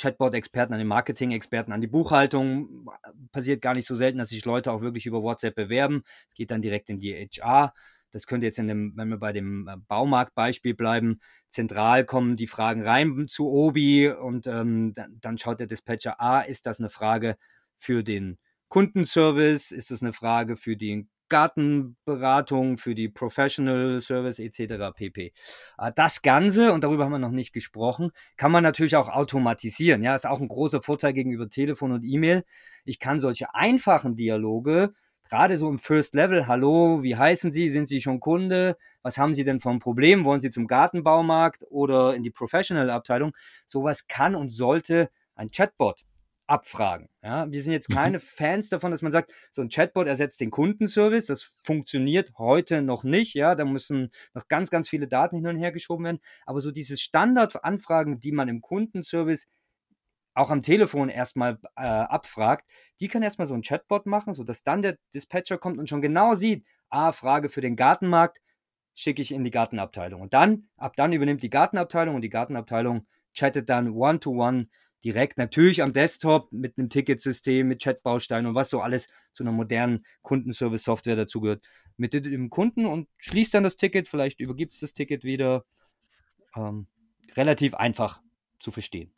Chatbot-Experten, 0.00 0.72
an 0.72 0.78
den 0.78 0.88
Marketing-Experten, 0.88 1.72
an 1.72 1.80
die 1.80 1.86
Buchhaltung. 1.86 2.88
Passiert 3.32 3.60
gar 3.60 3.74
nicht 3.74 3.86
so 3.86 3.96
selten, 3.96 4.18
dass 4.18 4.30
sich 4.30 4.44
Leute 4.44 4.72
auch 4.72 4.80
wirklich 4.80 5.06
über 5.06 5.22
WhatsApp 5.22 5.54
bewerben. 5.54 6.02
Es 6.28 6.34
geht 6.34 6.50
dann 6.50 6.62
direkt 6.62 6.88
in 6.88 7.00
die 7.00 7.12
HR. 7.12 7.74
Das 8.10 8.26
könnte 8.26 8.46
jetzt 8.46 8.58
in 8.58 8.68
dem, 8.68 8.92
wenn 8.96 9.08
wir 9.08 9.18
bei 9.18 9.32
dem 9.32 9.68
äh, 9.68 9.76
Baumarktbeispiel 9.88 10.74
bleiben, 10.74 11.20
zentral 11.48 12.04
kommen 12.04 12.36
die 12.36 12.46
Fragen 12.46 12.82
rein 12.82 13.26
zu 13.28 13.48
Obi 13.48 14.08
und 14.08 14.46
ähm, 14.46 14.94
dann, 14.94 15.18
dann 15.20 15.38
schaut 15.38 15.60
der 15.60 15.66
Dispatcher, 15.66 16.20
ah, 16.20 16.40
ist 16.40 16.66
das 16.66 16.80
eine 16.80 16.90
Frage 16.90 17.36
für 17.76 18.02
den 18.02 18.38
Kundenservice? 18.68 19.72
Ist 19.72 19.90
das 19.90 20.02
eine 20.02 20.12
Frage 20.12 20.56
für 20.56 20.76
den 20.76 21.08
Gartenberatung, 21.30 22.76
für 22.76 22.94
die 22.94 23.08
Professional 23.08 24.02
Service 24.02 24.38
etc. 24.38 24.92
pp. 24.94 25.32
Ah, 25.78 25.90
das 25.90 26.20
Ganze, 26.20 26.74
und 26.74 26.84
darüber 26.84 27.04
haben 27.04 27.12
wir 27.12 27.18
noch 27.18 27.30
nicht 27.30 27.54
gesprochen, 27.54 28.10
kann 28.36 28.52
man 28.52 28.62
natürlich 28.62 28.96
auch 28.96 29.08
automatisieren. 29.08 30.02
Ja, 30.02 30.14
ist 30.14 30.26
auch 30.26 30.40
ein 30.40 30.48
großer 30.48 30.82
Vorteil 30.82 31.14
gegenüber 31.14 31.48
Telefon 31.48 31.92
und 31.92 32.04
E-Mail. 32.04 32.44
Ich 32.84 32.98
kann 32.98 33.20
solche 33.20 33.54
einfachen 33.54 34.16
Dialoge, 34.16 34.92
gerade 35.28 35.58
so 35.58 35.68
im 35.68 35.78
First 35.78 36.14
Level, 36.14 36.46
hallo, 36.46 37.02
wie 37.02 37.16
heißen 37.16 37.52
Sie? 37.52 37.68
Sind 37.68 37.88
Sie 37.88 38.00
schon 38.00 38.20
Kunde? 38.20 38.76
Was 39.02 39.18
haben 39.18 39.34
Sie 39.34 39.44
denn 39.44 39.60
ein 39.64 39.78
Problem? 39.78 40.24
Wollen 40.24 40.40
Sie 40.40 40.50
zum 40.50 40.66
Gartenbaumarkt 40.66 41.64
oder 41.70 42.14
in 42.14 42.22
die 42.22 42.30
Professional 42.30 42.90
Abteilung? 42.90 43.32
Sowas 43.66 44.06
kann 44.08 44.34
und 44.34 44.50
sollte 44.50 45.10
ein 45.34 45.50
Chatbot 45.50 46.04
abfragen. 46.50 47.08
Ja, 47.22 47.50
wir 47.50 47.62
sind 47.62 47.72
jetzt 47.72 47.88
mhm. 47.88 47.94
keine 47.94 48.18
mhm. 48.18 48.22
Fans 48.22 48.68
davon, 48.68 48.90
dass 48.90 49.02
man 49.02 49.12
sagt, 49.12 49.32
so 49.52 49.62
ein 49.62 49.68
Chatbot 49.68 50.08
ersetzt 50.08 50.40
den 50.40 50.50
Kundenservice. 50.50 51.26
Das 51.26 51.54
funktioniert 51.62 52.32
heute 52.38 52.82
noch 52.82 53.04
nicht. 53.04 53.34
Ja, 53.34 53.54
da 53.54 53.64
müssen 53.64 54.10
noch 54.34 54.48
ganz, 54.48 54.70
ganz 54.70 54.88
viele 54.88 55.06
Daten 55.06 55.36
hin 55.36 55.46
und 55.46 55.56
her 55.56 55.70
geschoben 55.70 56.04
werden. 56.04 56.20
Aber 56.44 56.60
so 56.60 56.72
diese 56.72 56.96
Standardanfragen, 56.96 58.18
die 58.18 58.32
man 58.32 58.48
im 58.48 58.60
Kundenservice 58.60 59.46
auch 60.34 60.50
am 60.50 60.62
Telefon 60.62 61.08
erstmal 61.08 61.58
äh, 61.76 61.82
abfragt, 61.82 62.68
die 63.00 63.08
kann 63.08 63.22
erstmal 63.22 63.46
so 63.46 63.54
ein 63.54 63.62
Chatbot 63.62 64.06
machen, 64.06 64.34
sodass 64.34 64.62
dann 64.62 64.82
der 64.82 64.98
Dispatcher 65.14 65.58
kommt 65.58 65.78
und 65.78 65.88
schon 65.88 66.02
genau 66.02 66.34
sieht, 66.34 66.64
ah, 66.88 67.12
Frage 67.12 67.48
für 67.48 67.60
den 67.60 67.76
Gartenmarkt, 67.76 68.38
schicke 68.94 69.22
ich 69.22 69.32
in 69.32 69.44
die 69.44 69.50
Gartenabteilung. 69.50 70.20
Und 70.20 70.34
dann, 70.34 70.68
ab 70.76 70.94
dann 70.96 71.12
übernimmt 71.12 71.42
die 71.42 71.50
Gartenabteilung 71.50 72.14
und 72.14 72.22
die 72.22 72.30
Gartenabteilung 72.30 73.06
chattet 73.34 73.68
dann 73.68 73.90
one-to-one 73.90 74.62
-one 74.62 74.68
direkt, 75.04 75.38
natürlich 75.38 75.82
am 75.82 75.92
Desktop 75.92 76.52
mit 76.52 76.76
einem 76.76 76.90
Ticketsystem, 76.90 77.66
mit 77.66 77.82
Chatbausteinen 77.82 78.46
und 78.46 78.54
was 78.54 78.70
so 78.70 78.80
alles 78.80 79.08
zu 79.32 79.42
einer 79.42 79.52
modernen 79.52 80.04
Kundenservice-Software 80.22 81.16
dazugehört, 81.16 81.64
mit 81.96 82.12
dem 82.12 82.50
Kunden 82.50 82.86
und 82.86 83.08
schließt 83.18 83.54
dann 83.54 83.62
das 83.62 83.76
Ticket, 83.76 84.08
vielleicht 84.08 84.40
übergibt 84.40 84.74
es 84.74 84.80
das 84.80 84.94
Ticket 84.94 85.24
wieder. 85.24 85.64
Ähm, 86.54 86.86
relativ 87.36 87.74
einfach 87.74 88.20
zu 88.58 88.70
verstehen. 88.70 89.12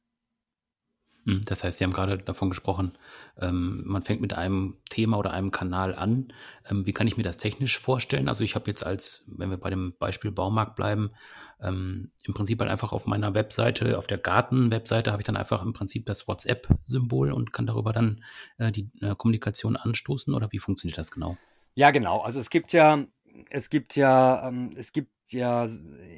Hm, 1.25 1.41
das 1.45 1.63
heißt, 1.63 1.79
Sie 1.79 1.85
haben 1.85 1.93
gerade 1.93 2.19
davon 2.19 2.49
gesprochen, 2.49 2.99
ähm, 3.41 3.83
man 3.85 4.03
fängt 4.03 4.21
mit 4.21 4.35
einem 4.35 4.77
Thema 4.91 5.19
oder 5.19 5.33
einem 5.33 5.51
Kanal 5.51 5.95
an. 5.95 6.33
Ähm, 6.69 6.85
wie 6.87 6.93
kann 6.93 7.07
ich 7.07 7.17
mir 7.17 7.23
das 7.23 7.37
technisch 7.37 7.79
vorstellen? 7.79 8.29
Also 8.29 8.43
ich 8.45 8.55
habe 8.55 8.69
jetzt 8.69 8.85
als, 8.85 9.31
wenn 9.37 9.51
wir 9.51 9.57
bei 9.57 9.71
dem 9.71 9.95
Beispiel 9.99 10.33
Baumarkt 10.33 10.75
bleiben, 10.75 11.13
ähm, 11.61 12.11
im 12.25 12.35
Prinzip 12.35 12.61
halt 12.61 12.71
einfach 12.71 12.93
auf 12.93 13.07
meiner 13.07 13.35
Webseite, 13.35 13.97
auf 13.99 14.09
der 14.09 14.19
Garten-Webseite 14.19 15.13
habe 15.13 15.23
ich 15.23 15.27
dann 15.27 15.37
einfach 15.37 15.63
im 15.63 15.73
Prinzip 15.73 16.07
das 16.07 16.27
WhatsApp-Symbol 16.27 17.33
und 17.33 17.53
kann 17.53 17.67
darüber 17.67 17.93
dann 17.93 18.25
äh, 18.59 18.73
die 18.73 18.91
äh, 19.01 19.15
Kommunikation 19.17 19.77
anstoßen 19.77 20.35
oder 20.35 20.51
wie 20.51 20.59
funktioniert 20.59 20.99
das 20.99 21.13
genau? 21.13 21.37
Ja, 21.75 21.93
genau. 21.93 22.21
Also 22.21 22.41
es 22.41 22.51
gibt 22.51 22.73
ja, 22.73 23.05
es 23.49 23.71
gibt 23.71 23.95
ja, 23.95 24.49
ähm, 24.49 24.71
es 24.77 24.93
gibt 24.93 25.13
ja 25.31 25.67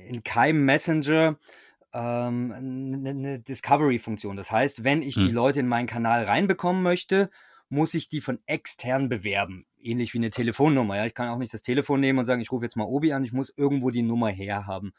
in 0.08 0.22
keinem 0.22 0.64
Messenger 0.64 1.38
ähm, 1.94 2.52
eine, 2.52 3.10
eine 3.10 3.38
Discovery-Funktion. 3.38 4.36
Das 4.36 4.50
heißt, 4.50 4.84
wenn 4.84 5.00
ich 5.02 5.14
hm. 5.14 5.26
die 5.26 5.32
Leute 5.32 5.60
in 5.60 5.68
meinen 5.68 5.86
Kanal 5.86 6.24
reinbekommen 6.24 6.82
möchte, 6.82 7.30
muss 7.68 7.94
ich 7.94 8.08
die 8.08 8.20
von 8.20 8.40
extern 8.46 9.08
bewerben. 9.08 9.66
Ähnlich 9.80 10.12
wie 10.12 10.18
eine 10.18 10.30
Telefonnummer. 10.30 10.96
Ja, 10.96 11.06
ich 11.06 11.14
kann 11.14 11.28
auch 11.28 11.38
nicht 11.38 11.54
das 11.54 11.62
Telefon 11.62 12.00
nehmen 12.00 12.18
und 12.18 12.24
sagen, 12.24 12.42
ich 12.42 12.52
rufe 12.52 12.64
jetzt 12.64 12.76
mal 12.76 12.84
Obi 12.84 13.12
an, 13.12 13.24
ich 13.24 13.32
muss 13.32 13.52
irgendwo 13.56 13.90
die 13.90 14.02
Nummer 14.02 14.28
herhaben. 14.28 14.92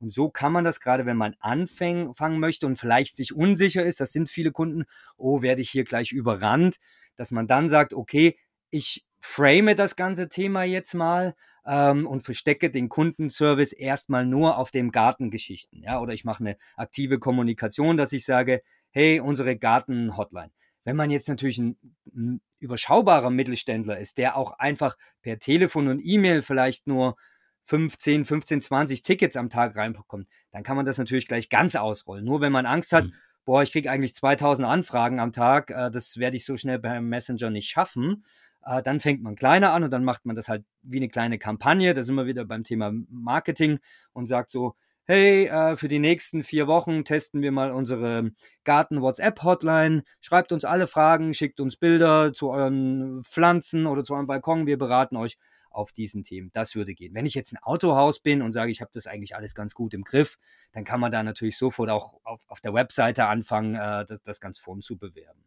Und 0.00 0.12
so 0.12 0.30
kann 0.30 0.52
man 0.52 0.64
das 0.64 0.80
gerade, 0.80 1.06
wenn 1.06 1.16
man 1.16 1.34
anfangen 1.40 2.38
möchte 2.38 2.66
und 2.66 2.78
vielleicht 2.78 3.16
sich 3.16 3.34
unsicher 3.34 3.84
ist, 3.84 4.00
das 4.00 4.12
sind 4.12 4.28
viele 4.28 4.52
Kunden, 4.52 4.84
oh, 5.16 5.42
werde 5.42 5.60
ich 5.60 5.70
hier 5.70 5.84
gleich 5.84 6.12
überrannt, 6.12 6.78
dass 7.16 7.30
man 7.30 7.48
dann 7.48 7.68
sagt, 7.68 7.92
okay, 7.94 8.36
ich 8.70 9.04
frame 9.28 9.76
das 9.76 9.94
ganze 9.94 10.28
Thema 10.28 10.64
jetzt 10.64 10.94
mal 10.94 11.34
ähm, 11.66 12.06
und 12.06 12.22
verstecke 12.22 12.70
den 12.70 12.88
Kundenservice 12.88 13.72
erstmal 13.72 14.24
nur 14.24 14.56
auf 14.56 14.70
dem 14.70 14.90
Gartengeschichten. 14.90 15.82
Ja, 15.82 16.00
oder 16.00 16.14
ich 16.14 16.24
mache 16.24 16.42
eine 16.42 16.56
aktive 16.76 17.18
Kommunikation, 17.18 17.96
dass 17.96 18.12
ich 18.12 18.24
sage, 18.24 18.62
hey, 18.90 19.20
unsere 19.20 19.56
Garten-Hotline. 19.56 20.50
Wenn 20.84 20.96
man 20.96 21.10
jetzt 21.10 21.28
natürlich 21.28 21.58
ein, 21.58 21.76
ein 22.06 22.40
überschaubarer 22.58 23.30
Mittelständler 23.30 23.98
ist, 23.98 24.16
der 24.16 24.36
auch 24.36 24.52
einfach 24.52 24.96
per 25.20 25.38
Telefon 25.38 25.88
und 25.88 26.00
E-Mail 26.02 26.40
vielleicht 26.40 26.86
nur 26.86 27.16
15, 27.64 28.24
15, 28.24 28.62
20 28.62 29.02
Tickets 29.02 29.36
am 29.36 29.50
Tag 29.50 29.76
reinbekommt, 29.76 30.26
dann 30.52 30.62
kann 30.62 30.76
man 30.76 30.86
das 30.86 30.96
natürlich 30.96 31.28
gleich 31.28 31.50
ganz 31.50 31.76
ausrollen. 31.76 32.24
Nur 32.24 32.40
wenn 32.40 32.50
man 32.50 32.64
Angst 32.64 32.94
hat, 32.94 33.04
mhm. 33.04 33.12
boah, 33.44 33.62
ich 33.62 33.72
kriege 33.72 33.90
eigentlich 33.90 34.14
2000 34.14 34.66
Anfragen 34.66 35.20
am 35.20 35.32
Tag, 35.32 35.70
äh, 35.70 35.90
das 35.90 36.16
werde 36.16 36.36
ich 36.36 36.46
so 36.46 36.56
schnell 36.56 36.78
beim 36.78 37.08
Messenger 37.08 37.50
nicht 37.50 37.68
schaffen, 37.68 38.24
äh, 38.68 38.82
dann 38.82 39.00
fängt 39.00 39.22
man 39.22 39.34
kleiner 39.34 39.72
an 39.72 39.84
und 39.84 39.90
dann 39.90 40.04
macht 40.04 40.26
man 40.26 40.36
das 40.36 40.48
halt 40.48 40.64
wie 40.82 40.98
eine 40.98 41.08
kleine 41.08 41.38
Kampagne. 41.38 41.94
Da 41.94 42.02
sind 42.02 42.14
wir 42.16 42.26
wieder 42.26 42.44
beim 42.44 42.64
Thema 42.64 42.92
Marketing 43.08 43.78
und 44.12 44.26
sagt 44.26 44.50
so, 44.50 44.74
hey, 45.04 45.46
äh, 45.46 45.76
für 45.76 45.88
die 45.88 45.98
nächsten 45.98 46.42
vier 46.42 46.66
Wochen 46.66 47.04
testen 47.04 47.40
wir 47.40 47.50
mal 47.50 47.72
unsere 47.72 48.30
Garten-WhatsApp-Hotline. 48.64 50.02
Schreibt 50.20 50.52
uns 50.52 50.66
alle 50.66 50.86
Fragen, 50.86 51.32
schickt 51.32 51.60
uns 51.60 51.76
Bilder 51.76 52.34
zu 52.34 52.50
euren 52.50 53.24
Pflanzen 53.24 53.86
oder 53.86 54.04
zu 54.04 54.14
eurem 54.14 54.26
Balkon. 54.26 54.66
Wir 54.66 54.76
beraten 54.76 55.16
euch 55.16 55.38
auf 55.70 55.92
diesen 55.92 56.24
Themen. 56.24 56.50
Das 56.52 56.74
würde 56.74 56.94
gehen. 56.94 57.14
Wenn 57.14 57.26
ich 57.26 57.34
jetzt 57.34 57.52
ein 57.52 57.62
Autohaus 57.62 58.20
bin 58.20 58.42
und 58.42 58.52
sage, 58.52 58.70
ich 58.70 58.80
habe 58.80 58.90
das 58.92 59.06
eigentlich 59.06 59.36
alles 59.36 59.54
ganz 59.54 59.74
gut 59.74 59.94
im 59.94 60.02
Griff, 60.02 60.38
dann 60.72 60.84
kann 60.84 61.00
man 61.00 61.12
da 61.12 61.22
natürlich 61.22 61.56
sofort 61.56 61.88
auch 61.88 62.20
auf, 62.24 62.40
auf 62.48 62.60
der 62.60 62.74
Webseite 62.74 63.26
anfangen, 63.26 63.76
äh, 63.76 64.04
das, 64.04 64.22
das 64.22 64.40
ganz 64.40 64.58
vorn 64.58 64.82
zu 64.82 64.98
bewerben. 64.98 65.44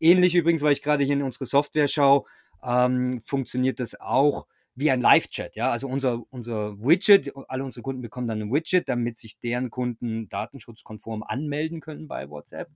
Ähnlich 0.00 0.34
übrigens, 0.34 0.62
weil 0.62 0.72
ich 0.72 0.82
gerade 0.82 1.04
hier 1.04 1.14
in 1.14 1.22
unsere 1.22 1.46
Software 1.46 1.88
schaue, 1.88 2.24
ähm, 2.64 3.22
funktioniert 3.24 3.80
das 3.80 3.98
auch 4.00 4.46
wie 4.74 4.90
ein 4.90 5.00
Live-Chat. 5.00 5.56
Ja, 5.56 5.70
also 5.70 5.88
unser, 5.88 6.22
unser 6.30 6.78
Widget, 6.78 7.32
alle 7.48 7.64
unsere 7.64 7.82
Kunden 7.82 8.02
bekommen 8.02 8.26
dann 8.26 8.42
ein 8.42 8.52
Widget, 8.52 8.88
damit 8.88 9.18
sich 9.18 9.40
deren 9.40 9.70
Kunden 9.70 10.28
datenschutzkonform 10.28 11.22
anmelden 11.22 11.80
können 11.80 12.08
bei 12.08 12.28
WhatsApp 12.28 12.68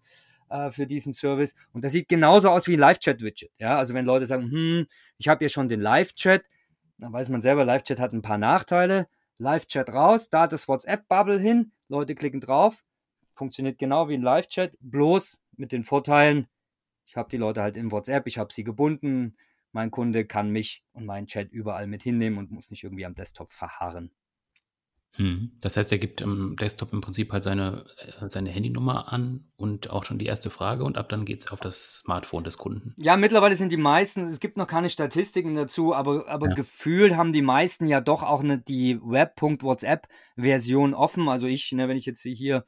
äh, 0.48 0.70
für 0.70 0.86
diesen 0.86 1.12
Service. 1.12 1.54
Und 1.72 1.84
das 1.84 1.92
sieht 1.92 2.08
genauso 2.08 2.48
aus 2.48 2.66
wie 2.66 2.74
ein 2.74 2.80
Live-Chat-Widget. 2.80 3.52
Ja, 3.58 3.76
also 3.76 3.92
wenn 3.94 4.06
Leute 4.06 4.26
sagen, 4.26 4.50
hm, 4.50 4.86
ich 5.18 5.28
habe 5.28 5.44
ja 5.44 5.48
schon 5.50 5.68
den 5.68 5.80
Live-Chat, 5.80 6.42
dann 6.98 7.12
weiß 7.12 7.28
man 7.28 7.42
selber, 7.42 7.64
Live-Chat 7.64 7.98
hat 7.98 8.12
ein 8.12 8.22
paar 8.22 8.38
Nachteile. 8.38 9.06
Live-Chat 9.36 9.90
raus, 9.90 10.28
da 10.28 10.46
das 10.46 10.68
WhatsApp-Bubble 10.68 11.38
hin, 11.38 11.72
Leute 11.88 12.14
klicken 12.14 12.40
drauf, 12.40 12.84
funktioniert 13.34 13.78
genau 13.78 14.08
wie 14.08 14.14
ein 14.14 14.22
Live-Chat, 14.22 14.76
bloß 14.80 15.38
mit 15.56 15.72
den 15.72 15.84
Vorteilen, 15.84 16.46
ich 17.06 17.16
habe 17.16 17.30
die 17.30 17.38
Leute 17.38 17.62
halt 17.62 17.76
in 17.76 17.90
WhatsApp, 17.90 18.26
ich 18.26 18.36
habe 18.36 18.52
sie 18.52 18.64
gebunden, 18.64 19.36
mein 19.72 19.90
Kunde 19.90 20.24
kann 20.24 20.50
mich 20.50 20.82
und 20.92 21.06
meinen 21.06 21.26
Chat 21.26 21.50
überall 21.50 21.86
mit 21.86 22.02
hinnehmen 22.02 22.38
und 22.38 22.50
muss 22.50 22.70
nicht 22.70 22.84
irgendwie 22.84 23.06
am 23.06 23.14
Desktop 23.14 23.52
verharren. 23.52 24.10
Hm. 25.16 25.50
Das 25.60 25.76
heißt, 25.76 25.90
er 25.90 25.98
gibt 25.98 26.20
im 26.20 26.54
Desktop 26.56 26.92
im 26.92 27.00
Prinzip 27.00 27.32
halt 27.32 27.42
seine, 27.42 27.84
äh, 27.98 28.28
seine 28.28 28.50
Handynummer 28.50 29.12
an 29.12 29.50
und 29.56 29.90
auch 29.90 30.04
schon 30.04 30.18
die 30.18 30.26
erste 30.26 30.50
Frage 30.50 30.84
und 30.84 30.96
ab 30.96 31.08
dann 31.08 31.24
geht 31.24 31.40
es 31.40 31.50
auf 31.50 31.58
das 31.58 31.98
Smartphone 31.98 32.44
des 32.44 32.58
Kunden. 32.58 32.94
Ja, 32.96 33.16
mittlerweile 33.16 33.56
sind 33.56 33.72
die 33.72 33.76
meisten, 33.76 34.26
es 34.26 34.38
gibt 34.38 34.56
noch 34.56 34.68
keine 34.68 34.88
Statistiken 34.88 35.56
dazu, 35.56 35.94
aber, 35.94 36.28
aber 36.28 36.50
ja. 36.50 36.54
gefühlt 36.54 37.16
haben 37.16 37.32
die 37.32 37.42
meisten 37.42 37.88
ja 37.88 38.00
doch 38.00 38.22
auch 38.22 38.40
eine, 38.40 38.58
die 38.58 39.00
Web.WhatsApp-Version 39.02 40.94
offen. 40.94 41.28
Also 41.28 41.48
ich, 41.48 41.72
ne, 41.72 41.88
wenn 41.88 41.96
ich 41.96 42.06
jetzt 42.06 42.22
hier 42.22 42.64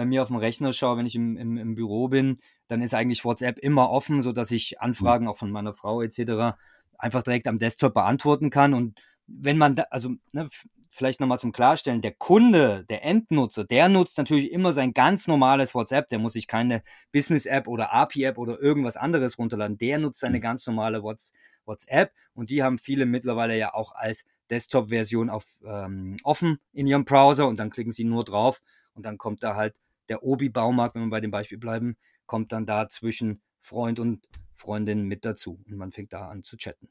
bei 0.00 0.06
mir 0.06 0.22
auf 0.22 0.28
dem 0.28 0.38
Rechner 0.38 0.72
schaue, 0.72 0.96
wenn 0.96 1.04
ich 1.04 1.14
im, 1.14 1.36
im, 1.36 1.58
im 1.58 1.74
Büro 1.74 2.08
bin, 2.08 2.38
dann 2.68 2.80
ist 2.80 2.94
eigentlich 2.94 3.22
WhatsApp 3.22 3.58
immer 3.58 3.90
offen, 3.90 4.22
sodass 4.22 4.50
ich 4.50 4.80
Anfragen 4.80 5.28
auch 5.28 5.36
von 5.36 5.50
meiner 5.50 5.74
Frau 5.74 6.00
etc. 6.00 6.56
einfach 6.96 7.22
direkt 7.22 7.46
am 7.46 7.58
Desktop 7.58 7.92
beantworten 7.92 8.48
kann. 8.48 8.72
Und 8.72 8.98
wenn 9.26 9.58
man 9.58 9.74
da, 9.74 9.82
also 9.90 10.14
ne, 10.32 10.48
vielleicht 10.88 11.20
nochmal 11.20 11.38
zum 11.38 11.52
Klarstellen, 11.52 12.00
der 12.00 12.14
Kunde, 12.14 12.86
der 12.88 13.04
Endnutzer, 13.04 13.64
der 13.64 13.90
nutzt 13.90 14.16
natürlich 14.16 14.50
immer 14.52 14.72
sein 14.72 14.94
ganz 14.94 15.26
normales 15.26 15.74
WhatsApp, 15.74 16.08
der 16.08 16.18
muss 16.18 16.32
sich 16.32 16.46
keine 16.46 16.82
Business-App 17.12 17.68
oder 17.68 17.92
API-App 17.92 18.38
oder 18.38 18.58
irgendwas 18.58 18.96
anderes 18.96 19.38
runterladen, 19.38 19.76
der 19.76 19.98
nutzt 19.98 20.20
seine 20.20 20.40
ganz 20.40 20.66
normale 20.66 21.02
WhatsApp. 21.02 22.12
Und 22.32 22.48
die 22.48 22.62
haben 22.62 22.78
viele 22.78 23.04
mittlerweile 23.04 23.58
ja 23.58 23.74
auch 23.74 23.92
als 23.94 24.24
Desktop-Version 24.48 25.28
auf 25.28 25.44
ähm, 25.62 26.16
offen 26.24 26.56
in 26.72 26.86
ihrem 26.86 27.04
Browser. 27.04 27.46
Und 27.48 27.60
dann 27.60 27.68
klicken 27.68 27.92
sie 27.92 28.04
nur 28.04 28.24
drauf. 28.24 28.62
Und 28.94 29.04
dann 29.04 29.18
kommt 29.18 29.42
da 29.42 29.56
halt 29.56 29.76
der 30.10 30.22
Obi-Baumarkt, 30.22 30.94
wenn 30.94 31.04
wir 31.04 31.10
bei 31.10 31.20
dem 31.20 31.30
Beispiel 31.30 31.58
bleiben, 31.58 31.96
kommt 32.26 32.52
dann 32.52 32.66
da 32.66 32.88
zwischen 32.88 33.42
Freund 33.60 33.98
und 33.98 34.26
Freundin 34.54 35.04
mit 35.04 35.24
dazu 35.24 35.62
und 35.66 35.76
man 35.76 35.92
fängt 35.92 36.12
da 36.12 36.28
an 36.28 36.42
zu 36.42 36.56
chatten. 36.56 36.90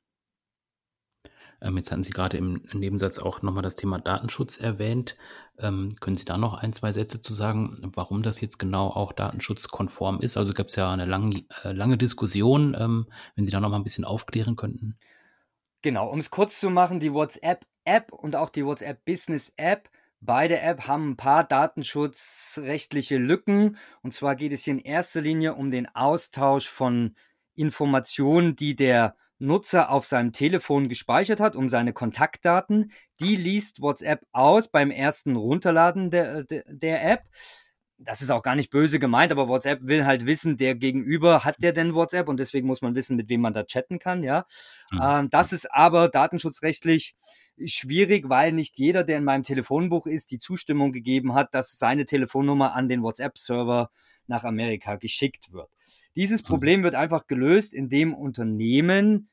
Ähm, 1.61 1.77
jetzt 1.77 1.91
hatten 1.91 2.03
Sie 2.03 2.11
gerade 2.11 2.37
im 2.37 2.63
Nebensatz 2.73 3.19
auch 3.19 3.41
nochmal 3.41 3.63
das 3.63 3.75
Thema 3.75 3.99
Datenschutz 3.99 4.57
erwähnt. 4.57 5.17
Ähm, 5.57 5.89
können 5.99 6.15
Sie 6.15 6.25
da 6.25 6.37
noch 6.37 6.53
ein, 6.53 6.73
zwei 6.73 6.93
Sätze 6.93 7.21
zu 7.21 7.33
sagen, 7.33 7.77
warum 7.95 8.23
das 8.23 8.39
jetzt 8.41 8.59
genau 8.59 8.87
auch 8.87 9.11
datenschutzkonform 9.11 10.21
ist? 10.21 10.37
Also 10.37 10.53
gab 10.53 10.67
es 10.67 10.75
ja 10.75 10.91
eine 10.91 11.05
lang, 11.05 11.43
äh, 11.63 11.73
lange 11.73 11.97
Diskussion, 11.97 12.75
ähm, 12.79 13.07
wenn 13.35 13.45
Sie 13.45 13.51
da 13.51 13.59
nochmal 13.59 13.79
ein 13.79 13.83
bisschen 13.83 14.05
aufklären 14.05 14.55
könnten. 14.55 14.97
Genau, 15.81 16.09
um 16.09 16.19
es 16.19 16.29
kurz 16.29 16.59
zu 16.59 16.69
machen, 16.69 16.99
die 16.99 17.13
WhatsApp-App 17.13 18.13
und 18.13 18.35
auch 18.35 18.49
die 18.49 18.65
WhatsApp 18.65 19.03
Business-App 19.05 19.89
Beide 20.21 20.59
App 20.59 20.87
haben 20.87 21.11
ein 21.11 21.17
paar 21.17 21.43
datenschutzrechtliche 21.43 23.17
Lücken. 23.17 23.77
Und 24.01 24.13
zwar 24.13 24.35
geht 24.35 24.51
es 24.51 24.63
hier 24.63 24.73
in 24.73 24.79
erster 24.79 25.21
Linie 25.21 25.55
um 25.55 25.71
den 25.71 25.87
Austausch 25.95 26.67
von 26.67 27.15
Informationen, 27.55 28.55
die 28.55 28.75
der 28.75 29.15
Nutzer 29.37 29.89
auf 29.89 30.05
seinem 30.05 30.33
Telefon 30.33 30.89
gespeichert 30.89 31.39
hat, 31.39 31.55
um 31.55 31.69
seine 31.69 31.93
Kontaktdaten. 31.93 32.91
Die 33.21 33.37
liest 33.37 33.81
WhatsApp 33.81 34.25
aus 34.33 34.67
beim 34.67 34.91
ersten 34.91 35.37
Runterladen 35.37 36.11
der, 36.11 36.43
der, 36.43 36.63
der 36.67 37.09
App 37.09 37.23
das 37.99 38.21
ist 38.21 38.31
auch 38.31 38.43
gar 38.43 38.55
nicht 38.55 38.69
böse 38.69 38.97
gemeint, 38.97 39.31
aber 39.31 39.47
WhatsApp 39.47 39.81
will 39.83 40.05
halt 40.05 40.25
wissen, 40.25 40.57
der 40.57 40.75
Gegenüber 40.75 41.43
hat 41.43 41.57
der 41.59 41.73
denn 41.73 41.93
WhatsApp 41.93 42.29
und 42.29 42.39
deswegen 42.39 42.65
muss 42.65 42.81
man 42.81 42.95
wissen, 42.95 43.17
mit 43.17 43.29
wem 43.29 43.41
man 43.41 43.53
da 43.53 43.63
chatten 43.63 43.99
kann, 43.99 44.23
ja. 44.23 44.45
Mhm. 44.91 44.99
Ähm, 45.03 45.29
das 45.29 45.51
ist 45.51 45.71
aber 45.71 46.07
datenschutzrechtlich 46.07 47.15
schwierig, 47.65 48.29
weil 48.29 48.51
nicht 48.51 48.77
jeder, 48.77 49.03
der 49.03 49.17
in 49.17 49.23
meinem 49.23 49.43
Telefonbuch 49.43 50.05
ist, 50.05 50.31
die 50.31 50.39
Zustimmung 50.39 50.91
gegeben 50.91 51.33
hat, 51.33 51.53
dass 51.53 51.77
seine 51.77 52.05
Telefonnummer 52.05 52.73
an 52.73 52.89
den 52.89 53.03
WhatsApp-Server 53.03 53.89
nach 54.27 54.43
Amerika 54.43 54.95
geschickt 54.95 55.51
wird. 55.51 55.69
Dieses 56.15 56.43
mhm. 56.43 56.47
Problem 56.47 56.83
wird 56.83 56.95
einfach 56.95 57.27
gelöst, 57.27 57.73
indem 57.73 58.13
Unternehmen 58.13 59.29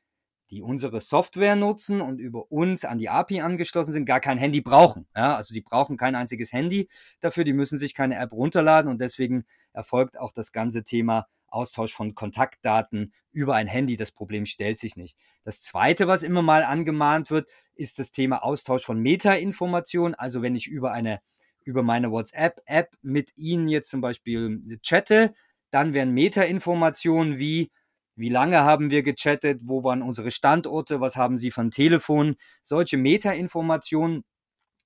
die 0.49 0.61
unsere 0.61 1.01
Software 1.01 1.55
nutzen 1.55 2.01
und 2.01 2.19
über 2.19 2.51
uns 2.51 2.85
an 2.85 2.97
die 2.97 3.09
API 3.09 3.41
angeschlossen 3.41 3.91
sind, 3.91 4.05
gar 4.05 4.19
kein 4.19 4.37
Handy 4.37 4.61
brauchen. 4.61 5.05
Ja, 5.15 5.35
also 5.35 5.53
die 5.53 5.61
brauchen 5.61 5.97
kein 5.97 6.15
einziges 6.15 6.53
Handy 6.53 6.87
dafür, 7.19 7.43
die 7.43 7.53
müssen 7.53 7.77
sich 7.77 7.93
keine 7.93 8.15
App 8.15 8.31
runterladen 8.31 8.89
und 8.89 9.01
deswegen 9.01 9.45
erfolgt 9.73 10.17
auch 10.17 10.31
das 10.31 10.51
ganze 10.51 10.83
Thema 10.83 11.27
Austausch 11.49 11.93
von 11.93 12.15
Kontaktdaten 12.15 13.13
über 13.31 13.55
ein 13.55 13.67
Handy. 13.67 13.97
Das 13.97 14.11
Problem 14.11 14.45
stellt 14.45 14.79
sich 14.79 14.95
nicht. 14.95 15.17
Das 15.43 15.61
zweite, 15.61 16.07
was 16.07 16.23
immer 16.23 16.41
mal 16.41 16.63
angemahnt 16.63 17.31
wird, 17.31 17.49
ist 17.75 17.99
das 17.99 18.11
Thema 18.11 18.43
Austausch 18.43 18.83
von 18.83 18.99
Meta-Informationen. 18.99 20.15
Also 20.15 20.41
wenn 20.41 20.55
ich 20.55 20.67
über 20.67 20.91
eine 20.91 21.21
über 21.63 21.83
meine 21.83 22.11
WhatsApp-App 22.11 22.91
mit 23.01 23.35
Ihnen 23.35 23.67
jetzt 23.67 23.89
zum 23.89 23.99
Beispiel 23.99 24.79
chatte, 24.81 25.33
dann 25.69 25.93
werden 25.93 26.13
Meta-Informationen 26.13 27.37
wie 27.39 27.71
wie 28.15 28.29
lange 28.29 28.63
haben 28.63 28.89
wir 28.89 29.03
gechattet? 29.03 29.61
Wo 29.63 29.83
waren 29.83 30.01
unsere 30.01 30.31
Standorte? 30.31 30.99
Was 31.01 31.17
haben 31.17 31.37
Sie 31.37 31.51
von 31.51 31.69
Telefon? 31.69 32.35
Solche 32.63 32.97
Meta-Informationen 32.97 34.23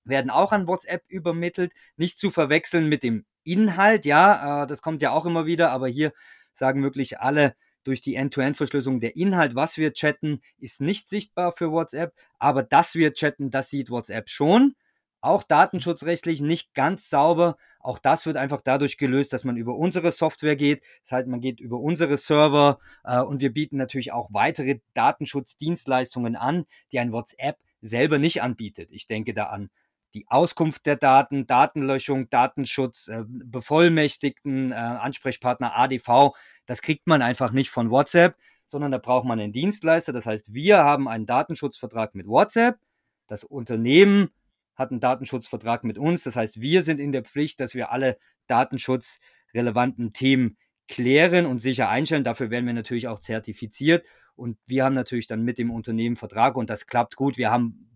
werden 0.04 0.30
auch 0.30 0.52
an 0.52 0.68
WhatsApp 0.68 1.04
übermittelt. 1.08 1.72
Nicht 1.96 2.20
zu 2.20 2.30
verwechseln 2.30 2.90
mit 2.90 3.04
dem 3.04 3.26
Inhalt. 3.46 4.06
Ja, 4.06 4.64
äh, 4.64 4.68
das 4.68 4.82
kommt 4.82 5.02
ja 5.02 5.12
auch 5.12 5.26
immer 5.26 5.46
wieder, 5.46 5.72
aber 5.72 5.88
hier 5.88 6.12
sagen 6.54 6.84
wirklich 6.84 7.20
alle, 7.20 7.56
durch 7.84 8.02
die 8.02 8.16
End-to-End-Verschlüsselung 8.16 9.00
der 9.00 9.16
Inhalt, 9.16 9.56
was 9.56 9.78
wir 9.78 9.94
chatten, 9.94 10.42
ist 10.58 10.82
nicht 10.82 11.10
sichtbar 11.10 11.52
für 11.52 11.72
WhatsApp, 11.72 12.14
aber 12.40 12.64
dass 12.64 12.96
wir 12.96 13.14
chatten, 13.14 13.50
das 13.50 13.70
sieht 13.70 13.90
WhatsApp 13.90 14.30
schon. 14.30 14.76
Auch 15.24 15.44
datenschutzrechtlich 15.44 16.42
nicht 16.42 16.74
ganz 16.74 17.08
sauber. 17.08 17.58
Auch 17.80 18.00
das 18.00 18.26
wird 18.26 18.38
einfach 18.38 18.62
dadurch 18.64 18.98
gelöst, 18.98 19.34
dass 19.34 19.44
man 19.44 19.56
über 19.56 19.76
unsere 19.76 20.12
Software 20.12 20.56
geht. 20.56 20.82
Das 21.04 21.12
heißt, 21.12 21.28
man 21.28 21.42
geht 21.42 21.60
über 21.60 21.80
unsere 21.80 22.18
Server 22.18 22.80
äh, 23.04 23.20
und 23.22 23.40
wir 23.40 23.54
bieten 23.54 23.78
natürlich 23.78 24.14
auch 24.14 24.30
weitere 24.32 24.80
Datenschutzdienstleistungen 24.96 26.36
an, 26.36 26.66
die 26.92 26.98
ein 26.98 27.12
WhatsApp 27.12 27.60
selber 27.82 28.18
nicht 28.18 28.42
anbietet. 28.42 28.90
Ich 28.92 29.06
denke 29.06 29.36
da 29.36 29.46
an 29.46 29.70
die 30.14 30.28
Auskunft 30.28 30.86
der 30.86 30.98
Daten, 30.98 31.48
Datenlöschung, 31.48 32.30
Datenschutz, 32.30 33.08
äh, 33.08 33.24
Bevollmächtigten, 33.28 34.72
äh, 34.72 34.76
Ansprechpartner 34.76 35.78
ADV. 35.78 36.34
Das 36.66 36.82
kriegt 36.82 37.08
man 37.08 37.22
einfach 37.22 37.52
nicht 37.52 37.70
von 37.70 37.90
WhatsApp, 37.90 38.36
sondern 38.66 38.92
da 38.92 38.98
braucht 38.98 39.26
man 39.26 39.40
einen 39.40 39.54
Dienstleister. 39.54 40.14
Das 40.14 40.26
heißt, 40.26 40.54
wir 40.54 40.80
haben 40.80 41.08
einen 41.08 41.26
Datenschutzvertrag 41.26 42.16
mit 42.16 42.28
WhatsApp. 42.28 42.80
Das 43.28 43.44
Unternehmen 43.44 44.30
hat 44.76 44.92
einen 44.92 45.00
Datenschutzvertrag 45.00 45.84
mit 45.84 45.98
uns. 45.98 46.24
Das 46.24 46.36
heißt, 46.36 46.60
wir 46.62 46.84
sind 46.84 47.00
in 47.00 47.12
der 47.12 47.24
Pflicht, 47.24 47.60
dass 47.60 47.76
wir 47.76 47.92
alle 47.92 48.18
datenschutzrelevanten 48.48 50.14
Themen 50.14 50.58
klären 50.88 51.46
und 51.46 51.60
sicher 51.60 51.90
einstellen. 51.90 52.24
Dafür 52.24 52.50
werden 52.50 52.66
wir 52.66 52.74
natürlich 52.74 53.08
auch 53.08 53.20
zertifiziert. 53.20 54.06
Und 54.36 54.58
wir 54.66 54.84
haben 54.84 54.96
natürlich 54.96 55.28
dann 55.28 55.44
mit 55.44 55.58
dem 55.58 55.72
Unternehmen 55.72 56.16
Vertrag 56.16 56.56
und 56.56 56.70
das 56.70 56.88
klappt 56.88 57.16
gut. 57.16 57.38
Wir 57.38 57.52
haben 57.52 57.91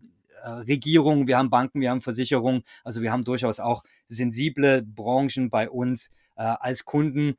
äh, 0.46 0.50
Regierungen, 0.50 1.28
wir 1.28 1.38
haben 1.38 1.50
Banken, 1.50 1.82
wir 1.82 1.90
haben 1.90 2.02
Versicherungen. 2.02 2.64
Also 2.84 3.02
wir 3.02 3.12
haben 3.12 3.24
durchaus 3.24 3.60
auch 3.60 3.84
sensible 4.08 4.84
Branchen 4.84 5.50
bei 5.50 5.70
uns 5.70 6.12
äh, 6.36 6.44
als 6.44 6.86
Kunden. 6.86 7.36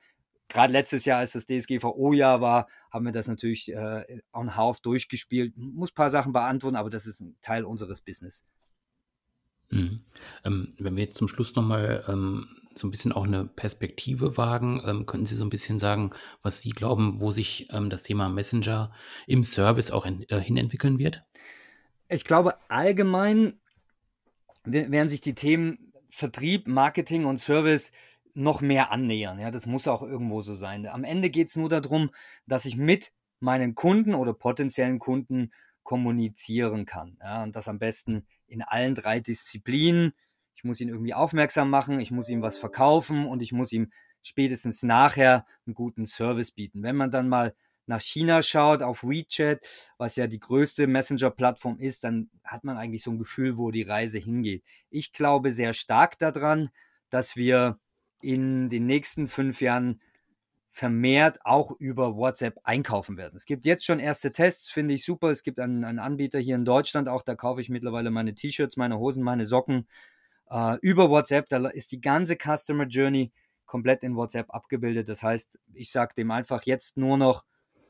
Gerade 0.48 0.72
letztes 0.72 1.04
Jahr, 1.04 1.20
als 1.20 1.32
das 1.32 1.46
DSGVO-Jahr 1.46 2.40
war, 2.40 2.68
haben 2.90 3.04
wir 3.04 3.12
das 3.12 3.28
natürlich 3.28 3.72
äh, 3.72 4.20
on 4.32 4.56
half 4.56 4.80
durchgespielt. 4.80 5.56
Muss 5.56 5.92
ein 5.92 5.94
paar 5.94 6.10
Sachen 6.10 6.32
beantworten, 6.32 6.76
aber 6.76 6.90
das 6.90 7.06
ist 7.06 7.20
ein 7.20 7.36
Teil 7.42 7.64
unseres 7.64 8.00
Business. 8.00 8.44
Mhm. 9.70 10.00
Ähm, 10.44 10.74
wenn 10.78 10.96
wir 10.96 11.04
jetzt 11.04 11.16
zum 11.16 11.28
Schluss 11.28 11.54
nochmal 11.54 12.04
ähm, 12.08 12.48
so 12.74 12.86
ein 12.86 12.90
bisschen 12.90 13.12
auch 13.12 13.24
eine 13.24 13.44
Perspektive 13.44 14.36
wagen, 14.36 14.82
ähm, 14.84 15.06
könnten 15.06 15.26
Sie 15.26 15.36
so 15.36 15.44
ein 15.44 15.50
bisschen 15.50 15.78
sagen, 15.78 16.10
was 16.42 16.60
Sie 16.60 16.70
glauben, 16.70 17.20
wo 17.20 17.30
sich 17.30 17.68
ähm, 17.70 17.90
das 17.90 18.02
Thema 18.02 18.28
Messenger 18.28 18.92
im 19.26 19.44
Service 19.44 19.90
auch 19.90 20.06
in, 20.06 20.28
äh, 20.28 20.40
hinentwickeln 20.40 20.98
wird? 20.98 21.22
Ich 22.08 22.24
glaube, 22.24 22.54
allgemein 22.68 23.60
werden 24.64 25.08
sich 25.08 25.20
die 25.20 25.34
Themen 25.34 25.92
Vertrieb, 26.10 26.66
Marketing 26.66 27.24
und 27.24 27.38
Service 27.38 27.92
noch 28.34 28.60
mehr 28.60 28.90
annähern. 28.90 29.38
Ja, 29.40 29.50
das 29.50 29.66
muss 29.66 29.88
auch 29.88 30.02
irgendwo 30.02 30.42
so 30.42 30.54
sein. 30.54 30.86
Am 30.86 31.04
Ende 31.04 31.30
geht 31.30 31.48
es 31.48 31.56
nur 31.56 31.68
darum, 31.68 32.10
dass 32.46 32.64
ich 32.64 32.76
mit 32.76 33.12
meinen 33.40 33.74
Kunden 33.74 34.14
oder 34.14 34.34
potenziellen 34.34 34.98
Kunden 34.98 35.50
kommunizieren 35.82 36.84
kann. 36.84 37.16
Ja, 37.22 37.42
und 37.42 37.56
das 37.56 37.68
am 37.68 37.78
besten 37.78 38.26
in 38.46 38.62
allen 38.62 38.94
drei 38.94 39.20
Disziplinen. 39.20 40.12
Ich 40.54 40.64
muss 40.64 40.80
ihn 40.80 40.88
irgendwie 40.88 41.14
aufmerksam 41.14 41.70
machen, 41.70 42.00
ich 42.00 42.10
muss 42.10 42.28
ihm 42.28 42.42
was 42.42 42.56
verkaufen 42.58 43.26
und 43.26 43.42
ich 43.42 43.52
muss 43.52 43.72
ihm 43.72 43.90
spätestens 44.22 44.82
nachher 44.82 45.46
einen 45.66 45.74
guten 45.74 46.06
Service 46.06 46.50
bieten. 46.50 46.82
Wenn 46.82 46.96
man 46.96 47.10
dann 47.10 47.28
mal 47.28 47.54
nach 47.86 48.00
China 48.00 48.42
schaut, 48.42 48.82
auf 48.82 49.02
WeChat, 49.02 49.60
was 49.98 50.16
ja 50.16 50.26
die 50.26 50.40
größte 50.40 50.86
Messenger-Plattform 50.86 51.78
ist, 51.78 52.04
dann 52.04 52.30
hat 52.44 52.64
man 52.64 52.76
eigentlich 52.76 53.02
so 53.02 53.10
ein 53.10 53.18
Gefühl, 53.18 53.56
wo 53.56 53.70
die 53.70 53.82
Reise 53.82 54.18
hingeht. 54.18 54.64
Ich 54.90 55.12
glaube 55.12 55.52
sehr 55.52 55.72
stark 55.72 56.18
daran, 56.18 56.70
dass 57.10 57.36
wir 57.36 57.78
in 58.20 58.68
den 58.68 58.86
nächsten 58.86 59.26
fünf 59.26 59.60
Jahren 59.60 60.00
vermehrt 60.76 61.38
auch 61.44 61.70
über 61.70 62.16
WhatsApp 62.16 62.58
einkaufen 62.64 63.16
werden. 63.16 63.34
Es 63.34 63.46
gibt 63.46 63.64
jetzt 63.64 63.86
schon 63.86 63.98
erste 63.98 64.30
Tests, 64.30 64.70
finde 64.70 64.92
ich 64.92 65.04
super. 65.04 65.30
Es 65.30 65.42
gibt 65.42 65.58
einen, 65.58 65.84
einen, 65.84 65.98
Anbieter 65.98 66.38
hier 66.38 66.54
in 66.54 66.66
Deutschland 66.66 67.08
auch, 67.08 67.22
da 67.22 67.34
kaufe 67.34 67.62
ich 67.62 67.70
mittlerweile 67.70 68.10
meine 68.10 68.34
T-Shirts, 68.34 68.76
meine 68.76 68.98
Hosen, 68.98 69.24
meine 69.24 69.46
Socken 69.46 69.86
äh, 70.50 70.76
über 70.82 71.08
WhatsApp. 71.08 71.48
Da 71.48 71.66
ist 71.68 71.92
die 71.92 72.00
ganze 72.02 72.36
Customer 72.36 72.84
Journey 72.84 73.32
komplett 73.64 74.02
in 74.02 74.16
WhatsApp 74.16 74.50
abgebildet. 74.50 75.08
Das 75.08 75.22
heißt, 75.22 75.58
ich 75.72 75.90
sage 75.90 76.14
dem 76.14 76.30
einfach 76.30 76.64
jetzt 76.64 76.98
nur 76.98 77.16
noch 77.16 77.44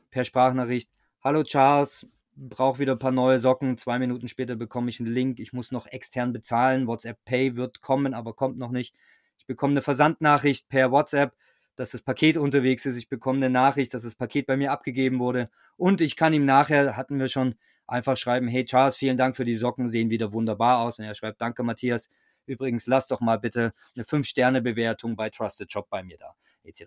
per 0.09 0.23
Sprachnachricht, 0.23 0.91
hallo 1.23 1.43
Charles, 1.43 2.07
brauche 2.35 2.79
wieder 2.79 2.93
ein 2.93 2.99
paar 2.99 3.11
neue 3.11 3.39
Socken. 3.39 3.77
Zwei 3.77 3.99
Minuten 3.99 4.27
später 4.27 4.55
bekomme 4.55 4.89
ich 4.89 4.99
einen 4.99 5.11
Link. 5.11 5.39
Ich 5.39 5.53
muss 5.53 5.71
noch 5.71 5.87
extern 5.87 6.33
bezahlen. 6.33 6.87
WhatsApp 6.87 7.23
Pay 7.25 7.55
wird 7.55 7.81
kommen, 7.81 8.13
aber 8.13 8.33
kommt 8.33 8.57
noch 8.57 8.71
nicht. 8.71 8.95
Ich 9.37 9.45
bekomme 9.45 9.71
eine 9.71 9.81
Versandnachricht 9.81 10.69
per 10.69 10.91
WhatsApp 10.91 11.33
dass 11.77 11.91
das 11.91 12.01
Paket 12.01 12.37
unterwegs 12.37 12.85
ist. 12.85 12.97
Ich 12.97 13.07
bekomme 13.07 13.37
eine 13.37 13.49
Nachricht, 13.49 13.93
dass 13.93 14.03
das 14.03 14.15
Paket 14.15 14.47
bei 14.47 14.57
mir 14.57 14.71
abgegeben 14.71 15.19
wurde. 15.19 15.49
Und 15.77 16.01
ich 16.01 16.15
kann 16.15 16.33
ihm 16.33 16.43
nachher, 16.43 16.97
hatten 16.97 17.19
wir 17.19 17.29
schon, 17.29 17.55
einfach 17.85 18.17
schreiben, 18.17 18.49
hey 18.49 18.65
Charles, 18.65 18.97
vielen 18.97 19.15
Dank 19.15 19.37
für 19.37 19.45
die 19.45 19.55
Socken, 19.55 19.87
sehen 19.87 20.09
wieder 20.09 20.33
wunderbar 20.33 20.79
aus. 20.79 20.99
Und 20.99 21.05
er 21.05 21.15
schreibt, 21.15 21.39
danke 21.39 21.63
Matthias. 21.63 22.09
Übrigens, 22.45 22.87
lass 22.87 23.07
doch 23.07 23.21
mal 23.21 23.39
bitte 23.39 23.73
eine 23.95 24.03
5-Sterne-Bewertung 24.03 25.15
bei 25.15 25.29
Trusted 25.29 25.71
Shop 25.71 25.89
bei 25.89 26.03
mir 26.03 26.17
da. 26.17 26.33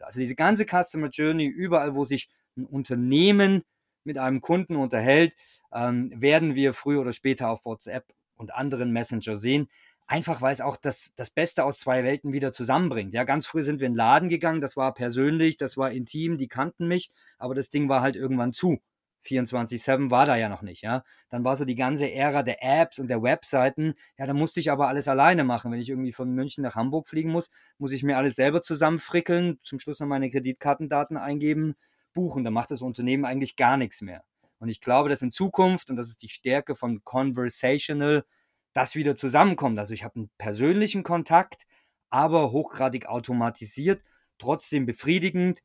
Also 0.01 0.21
diese 0.21 0.35
ganze 0.35 0.67
Customer 0.67 1.09
Journey, 1.09 1.47
überall, 1.47 1.95
wo 1.95 2.05
sich 2.05 2.29
ein 2.61 2.67
Unternehmen 2.67 3.63
mit 4.05 4.19
einem 4.19 4.41
Kunden 4.41 4.77
unterhält, 4.77 5.37
ähm, 5.73 6.13
werden 6.15 6.55
wir 6.55 6.75
früher 6.75 7.01
oder 7.01 7.13
später 7.13 7.51
auf 7.51 7.65
WhatsApp 7.65 8.07
und 8.37 8.55
anderen 8.55 8.93
Messenger 8.93 9.37
sehen 9.37 9.69
einfach 10.11 10.43
weil 10.43 10.53
es 10.53 10.61
auch 10.61 10.77
das, 10.77 11.13
das 11.17 11.31
Beste 11.31 11.65
aus 11.65 11.79
zwei 11.79 12.03
Welten 12.03 12.33
wieder 12.33 12.53
zusammenbringt. 12.53 13.15
Ja, 13.15 13.23
ganz 13.25 13.47
früh 13.47 13.63
sind 13.63 13.79
wir 13.81 13.87
in 13.87 13.93
den 13.93 13.97
Laden 13.99 14.29
gegangen, 14.29 14.61
das 14.61 14.77
war 14.77 14.93
persönlich, 14.93 15.57
das 15.57 15.77
war 15.77 15.93
intim, 15.93 16.37
die 16.37 16.49
kannten 16.49 16.89
mich, 16.89 17.11
aber 17.39 17.55
das 17.55 17.71
Ding 17.71 17.89
war 17.89 18.03
halt 18.03 18.17
irgendwann 18.17 18.53
zu. 18.53 18.81
24-7 19.25 20.11
war 20.11 20.27
da 20.27 20.35
ja 20.35 20.49
noch 20.49 20.63
nicht, 20.63 20.83
ja. 20.83 21.05
Dann 21.29 21.45
war 21.45 21.57
so 21.57 21.65
die 21.65 21.75
ganze 21.77 22.11
Ära 22.11 22.43
der 22.43 22.63
Apps 22.63 22.99
und 22.99 23.09
der 23.09 23.23
Webseiten. 23.23 23.95
Ja, 24.19 24.27
da 24.27 24.33
musste 24.33 24.61
ich 24.61 24.71
aber 24.71 24.89
alles 24.89 25.09
alleine 25.09 25.45
machen. 25.45 25.71
Wenn 25.71 25.79
ich 25.79 25.91
irgendwie 25.91 26.13
von 26.13 26.33
München 26.33 26.63
nach 26.65 26.75
Hamburg 26.75 27.07
fliegen 27.07 27.31
muss, 27.31 27.51
muss 27.79 27.93
ich 27.93 28.03
mir 28.03 28.17
alles 28.17 28.35
selber 28.35 28.63
zusammenfrickeln, 28.63 29.61
zum 29.63 29.79
Schluss 29.79 30.01
noch 30.01 30.07
meine 30.07 30.31
Kreditkartendaten 30.31 31.19
eingeben, 31.19 31.77
buchen. 32.13 32.45
Da 32.45 32.51
macht 32.51 32.71
das 32.71 32.83
Unternehmen 32.83 33.25
eigentlich 33.25 33.57
gar 33.57 33.77
nichts 33.77 34.01
mehr. 34.01 34.25
Und 34.59 34.69
ich 34.69 34.81
glaube, 34.81 35.09
dass 35.09 35.23
in 35.23 35.31
Zukunft, 35.31 35.91
und 35.91 35.97
das 35.97 36.09
ist 36.09 36.23
die 36.23 36.29
Stärke 36.29 36.75
von 36.75 37.03
Conversational 37.05 38.25
das 38.73 38.95
wieder 38.95 39.17
zusammenkommt. 39.17 39.79
Also 39.79 39.95
ich 39.95 40.05
habe 40.05 40.17
einen 40.17 40.31
persönlichen 40.39 41.03
Kontakt, 41.03 41.67
aber 42.11 42.53
hochgradig 42.53 43.07
automatisiert, 43.07 44.03
trotzdem 44.39 44.87
befriedigend, 44.87 45.61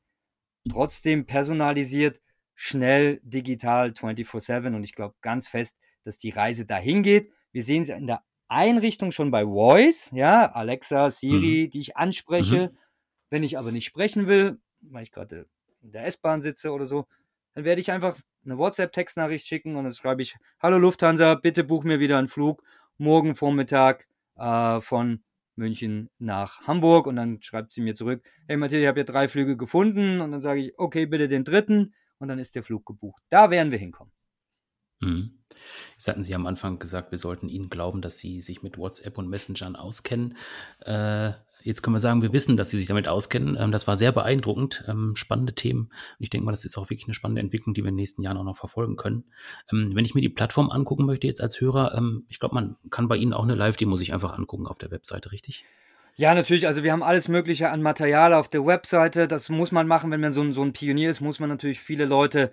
trotzdem 0.69 1.25
personalisiert, 1.25 2.21
schnell, 2.53 3.19
digital, 3.23 3.91
24/7 3.91 4.75
und 4.75 4.83
ich 4.83 4.95
glaube 4.95 5.15
ganz 5.21 5.47
fest, 5.47 5.77
dass 6.03 6.17
die 6.17 6.29
Reise 6.29 6.65
dahin 6.65 7.03
geht. 7.03 7.31
Wir 7.51 7.63
sehen 7.63 7.83
es 7.83 7.89
in 7.89 8.07
der 8.07 8.23
Einrichtung 8.47 9.11
schon 9.11 9.31
bei 9.31 9.43
Voice, 9.43 10.11
ja, 10.13 10.51
Alexa, 10.51 11.09
Siri, 11.09 11.65
mhm. 11.65 11.69
die 11.71 11.79
ich 11.79 11.97
anspreche. 11.97 12.71
Mhm. 12.71 12.77
Wenn 13.29 13.43
ich 13.43 13.57
aber 13.57 13.71
nicht 13.71 13.85
sprechen 13.85 14.27
will, 14.27 14.59
weil 14.81 15.03
ich 15.03 15.11
gerade 15.11 15.47
in 15.85 15.91
der 15.91 16.05
S-Bahn 16.07 16.41
sitze 16.41 16.71
oder 16.71 16.85
so, 16.85 17.07
dann 17.53 17.63
werde 17.63 17.79
ich 17.79 17.91
einfach 17.91 18.17
eine 18.43 18.57
WhatsApp-Textnachricht 18.57 19.47
schicken 19.47 19.75
und 19.75 19.85
dann 19.85 19.93
schreibe 19.93 20.21
ich, 20.21 20.35
hallo 20.59 20.77
Lufthansa, 20.77 21.35
bitte 21.35 21.63
buch 21.63 21.83
mir 21.83 21.99
wieder 21.99 22.17
einen 22.17 22.27
Flug 22.27 22.63
morgen 22.97 23.35
Vormittag 23.35 24.07
äh, 24.35 24.81
von 24.81 25.23
München 25.55 26.09
nach 26.19 26.67
Hamburg 26.67 27.07
und 27.07 27.15
dann 27.15 27.41
schreibt 27.41 27.71
sie 27.71 27.81
mir 27.81 27.95
zurück, 27.95 28.23
hey 28.47 28.57
Matthias, 28.57 28.81
ich 28.81 28.87
habe 28.87 28.99
ja 28.99 29.05
drei 29.05 29.27
Flüge 29.27 29.55
gefunden 29.55 30.21
und 30.21 30.31
dann 30.31 30.41
sage 30.41 30.61
ich, 30.61 30.73
okay, 30.77 31.05
bitte 31.05 31.27
den 31.27 31.43
dritten 31.43 31.93
und 32.17 32.27
dann 32.27 32.39
ist 32.39 32.55
der 32.55 32.63
Flug 32.63 32.85
gebucht. 32.85 33.21
Da 33.29 33.51
werden 33.51 33.71
wir 33.71 33.77
hinkommen. 33.77 34.11
Mhm. 34.99 35.39
Jetzt 35.93 36.07
hatten 36.07 36.23
Sie 36.23 36.35
am 36.35 36.45
Anfang 36.45 36.79
gesagt, 36.79 37.11
wir 37.11 37.17
sollten 37.17 37.47
Ihnen 37.47 37.69
glauben, 37.69 38.01
dass 38.01 38.17
Sie 38.17 38.41
sich 38.41 38.63
mit 38.63 38.77
WhatsApp 38.77 39.17
und 39.17 39.29
Messengern 39.29 39.75
auskennen. 39.75 40.37
Äh, 40.79 41.33
jetzt 41.65 41.81
können 41.81 41.95
wir 41.95 41.99
sagen, 41.99 42.21
wir 42.21 42.31
wissen, 42.31 42.55
dass 42.55 42.69
Sie 42.69 42.77
sich 42.77 42.87
damit 42.87 43.07
auskennen. 43.07 43.57
Ähm, 43.59 43.71
das 43.71 43.87
war 43.87 43.97
sehr 43.97 44.11
beeindruckend, 44.11 44.83
ähm, 44.87 45.15
spannende 45.15 45.53
Themen. 45.53 45.85
Und 45.87 46.19
ich 46.19 46.29
denke 46.29 46.45
mal, 46.45 46.51
das 46.51 46.63
ist 46.63 46.77
auch 46.77 46.89
wirklich 46.89 47.07
eine 47.07 47.13
spannende 47.13 47.41
Entwicklung, 47.41 47.73
die 47.73 47.83
wir 47.83 47.89
in 47.89 47.95
den 47.95 48.01
nächsten 48.01 48.21
Jahren 48.21 48.37
auch 48.37 48.43
noch 48.43 48.57
verfolgen 48.57 48.95
können. 48.95 49.25
Ähm, 49.71 49.91
wenn 49.93 50.05
ich 50.05 50.15
mir 50.15 50.21
die 50.21 50.29
Plattform 50.29 50.69
angucken 50.69 51.05
möchte 51.05 51.27
jetzt 51.27 51.41
als 51.41 51.59
Hörer, 51.59 51.95
ähm, 51.97 52.25
ich 52.29 52.39
glaube, 52.39 52.55
man 52.55 52.75
kann 52.91 53.07
bei 53.07 53.17
Ihnen 53.17 53.33
auch 53.33 53.43
eine 53.43 53.55
Live-Demo 53.55 53.97
sich 53.97 54.13
einfach 54.13 54.37
angucken 54.37 54.67
auf 54.67 54.77
der 54.77 54.91
Webseite, 54.91 55.31
richtig? 55.31 55.65
Ja, 56.17 56.33
natürlich. 56.33 56.67
Also 56.67 56.83
wir 56.83 56.93
haben 56.93 57.03
alles 57.03 57.27
Mögliche 57.27 57.69
an 57.69 57.81
Material 57.81 58.33
auf 58.33 58.47
der 58.47 58.65
Webseite. 58.65 59.27
Das 59.27 59.49
muss 59.49 59.73
man 59.73 59.87
machen, 59.87 60.11
wenn 60.11 60.21
man 60.21 60.31
so 60.31 60.41
ein, 60.41 60.53
so 60.53 60.61
ein 60.61 60.71
Pionier 60.71 61.09
ist, 61.09 61.19
muss 61.19 61.41
man 61.41 61.49
natürlich 61.49 61.81
viele 61.81 62.05
Leute 62.05 62.51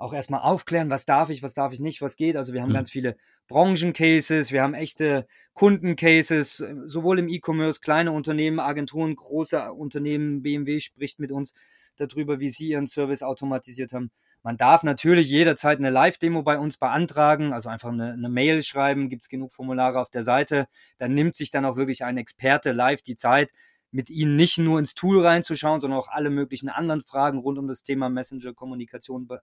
auch 0.00 0.14
erstmal 0.14 0.40
aufklären, 0.40 0.88
was 0.88 1.04
darf 1.04 1.28
ich, 1.28 1.42
was 1.42 1.52
darf 1.52 1.74
ich 1.74 1.80
nicht, 1.80 2.00
was 2.00 2.16
geht. 2.16 2.36
Also 2.36 2.54
wir 2.54 2.62
haben 2.62 2.70
mhm. 2.70 2.74
ganz 2.74 2.90
viele 2.90 3.16
Branchencases, 3.48 4.50
wir 4.50 4.62
haben 4.62 4.72
echte 4.72 5.26
Kundencases, 5.52 6.64
sowohl 6.84 7.18
im 7.18 7.28
E-Commerce, 7.28 7.80
kleine 7.80 8.12
Unternehmen, 8.12 8.60
Agenturen, 8.60 9.14
große 9.14 9.72
Unternehmen, 9.72 10.42
BMW 10.42 10.80
spricht 10.80 11.18
mit 11.20 11.30
uns 11.30 11.52
darüber, 11.96 12.40
wie 12.40 12.48
sie 12.48 12.68
ihren 12.68 12.88
Service 12.88 13.22
automatisiert 13.22 13.92
haben. 13.92 14.10
Man 14.42 14.56
darf 14.56 14.84
natürlich 14.84 15.28
jederzeit 15.28 15.78
eine 15.78 15.90
Live-Demo 15.90 16.42
bei 16.42 16.58
uns 16.58 16.78
beantragen, 16.78 17.52
also 17.52 17.68
einfach 17.68 17.90
eine, 17.90 18.14
eine 18.14 18.30
Mail 18.30 18.62
schreiben, 18.62 19.10
gibt 19.10 19.24
es 19.24 19.28
genug 19.28 19.52
Formulare 19.52 20.00
auf 20.00 20.08
der 20.08 20.24
Seite. 20.24 20.66
Dann 20.96 21.12
nimmt 21.12 21.36
sich 21.36 21.50
dann 21.50 21.66
auch 21.66 21.76
wirklich 21.76 22.04
ein 22.04 22.16
Experte 22.16 22.72
live 22.72 23.02
die 23.02 23.16
Zeit, 23.16 23.50
mit 23.90 24.10
Ihnen 24.10 24.36
nicht 24.36 24.58
nur 24.58 24.78
ins 24.78 24.94
Tool 24.94 25.24
reinzuschauen, 25.24 25.80
sondern 25.80 25.98
auch 25.98 26.08
alle 26.08 26.30
möglichen 26.30 26.68
anderen 26.68 27.02
Fragen 27.02 27.38
rund 27.38 27.58
um 27.58 27.68
das 27.68 27.82
Thema 27.82 28.08
Messenger-Kommunikation 28.08 29.26
be 29.26 29.40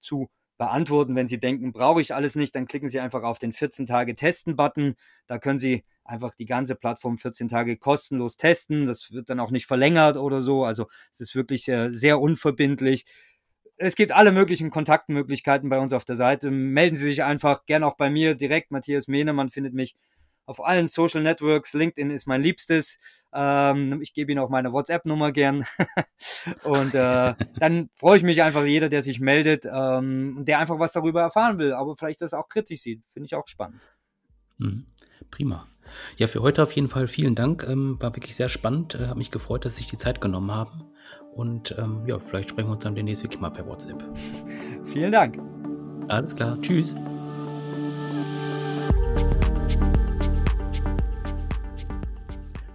zu 0.00 0.30
beantworten. 0.60 1.16
Wenn 1.16 1.26
Sie 1.26 1.40
denken, 1.40 1.72
brauche 1.72 2.02
ich 2.02 2.14
alles 2.14 2.36
nicht, 2.36 2.54
dann 2.54 2.66
klicken 2.66 2.88
Sie 2.88 3.00
einfach 3.00 3.22
auf 3.22 3.38
den 3.38 3.52
14 3.52 3.86
Tage 3.86 4.14
Testen-Button. 4.14 4.94
Da 5.26 5.38
können 5.38 5.58
Sie 5.58 5.84
einfach 6.04 6.34
die 6.34 6.44
ganze 6.44 6.74
Plattform 6.74 7.16
14 7.16 7.48
Tage 7.48 7.78
kostenlos 7.78 8.36
testen. 8.36 8.86
Das 8.86 9.10
wird 9.10 9.30
dann 9.30 9.40
auch 9.40 9.50
nicht 9.50 9.66
verlängert 9.66 10.16
oder 10.18 10.42
so. 10.42 10.64
Also 10.64 10.86
es 11.12 11.20
ist 11.20 11.34
wirklich 11.34 11.64
sehr, 11.64 11.92
sehr 11.92 12.20
unverbindlich. 12.20 13.06
Es 13.76 13.96
gibt 13.96 14.12
alle 14.12 14.32
möglichen 14.32 14.68
Kontaktmöglichkeiten 14.68 15.70
bei 15.70 15.78
uns 15.78 15.94
auf 15.94 16.04
der 16.04 16.16
Seite. 16.16 16.50
Melden 16.50 16.96
Sie 16.96 17.04
sich 17.04 17.22
einfach 17.24 17.64
gerne 17.64 17.86
auch 17.86 17.96
bei 17.96 18.10
mir 18.10 18.34
direkt. 18.34 18.70
Matthias 18.70 19.08
Mehnemann 19.08 19.48
findet 19.48 19.72
mich 19.72 19.96
auf 20.50 20.64
allen 20.64 20.88
Social 20.88 21.22
Networks. 21.22 21.72
LinkedIn 21.72 22.10
ist 22.10 22.26
mein 22.26 22.42
Liebstes. 22.42 22.98
Ähm, 23.32 24.02
ich 24.02 24.12
gebe 24.12 24.32
Ihnen 24.32 24.40
auch 24.40 24.50
meine 24.50 24.72
WhatsApp-Nummer 24.72 25.30
gern. 25.30 25.64
und 26.64 26.94
äh, 26.94 27.34
dann 27.58 27.88
freue 27.94 28.16
ich 28.16 28.24
mich 28.24 28.42
einfach 28.42 28.64
jeder, 28.64 28.88
der 28.88 29.02
sich 29.02 29.20
meldet, 29.20 29.64
ähm, 29.72 30.44
der 30.44 30.58
einfach 30.58 30.80
was 30.80 30.92
darüber 30.92 31.22
erfahren 31.22 31.58
will, 31.58 31.72
aber 31.72 31.96
vielleicht 31.96 32.20
das 32.20 32.34
auch 32.34 32.48
kritisch 32.48 32.80
sieht. 32.80 33.02
Finde 33.08 33.26
ich 33.26 33.34
auch 33.36 33.46
spannend. 33.46 33.80
Mhm. 34.58 34.86
Prima. 35.30 35.68
Ja, 36.16 36.26
für 36.26 36.42
heute 36.42 36.62
auf 36.64 36.72
jeden 36.72 36.88
Fall 36.88 37.06
vielen 37.06 37.36
Dank. 37.36 37.64
Ähm, 37.68 37.96
war 38.00 38.16
wirklich 38.16 38.34
sehr 38.34 38.48
spannend. 38.48 38.96
Äh, 38.96 39.06
Hat 39.06 39.16
mich 39.16 39.30
gefreut, 39.30 39.64
dass 39.64 39.76
Sie 39.76 39.82
sich 39.82 39.90
die 39.90 39.98
Zeit 39.98 40.20
genommen 40.20 40.50
haben. 40.50 40.84
Und 41.32 41.76
ähm, 41.78 42.02
ja, 42.06 42.18
vielleicht 42.18 42.50
sprechen 42.50 42.68
wir 42.68 42.72
uns 42.72 42.82
dann 42.82 42.96
demnächst 42.96 43.22
wirklich 43.22 43.40
mal 43.40 43.50
per 43.50 43.66
WhatsApp. 43.66 44.04
Vielen 44.84 45.12
Dank. 45.12 45.38
Alles 46.08 46.34
klar. 46.34 46.60
Tschüss. 46.60 46.96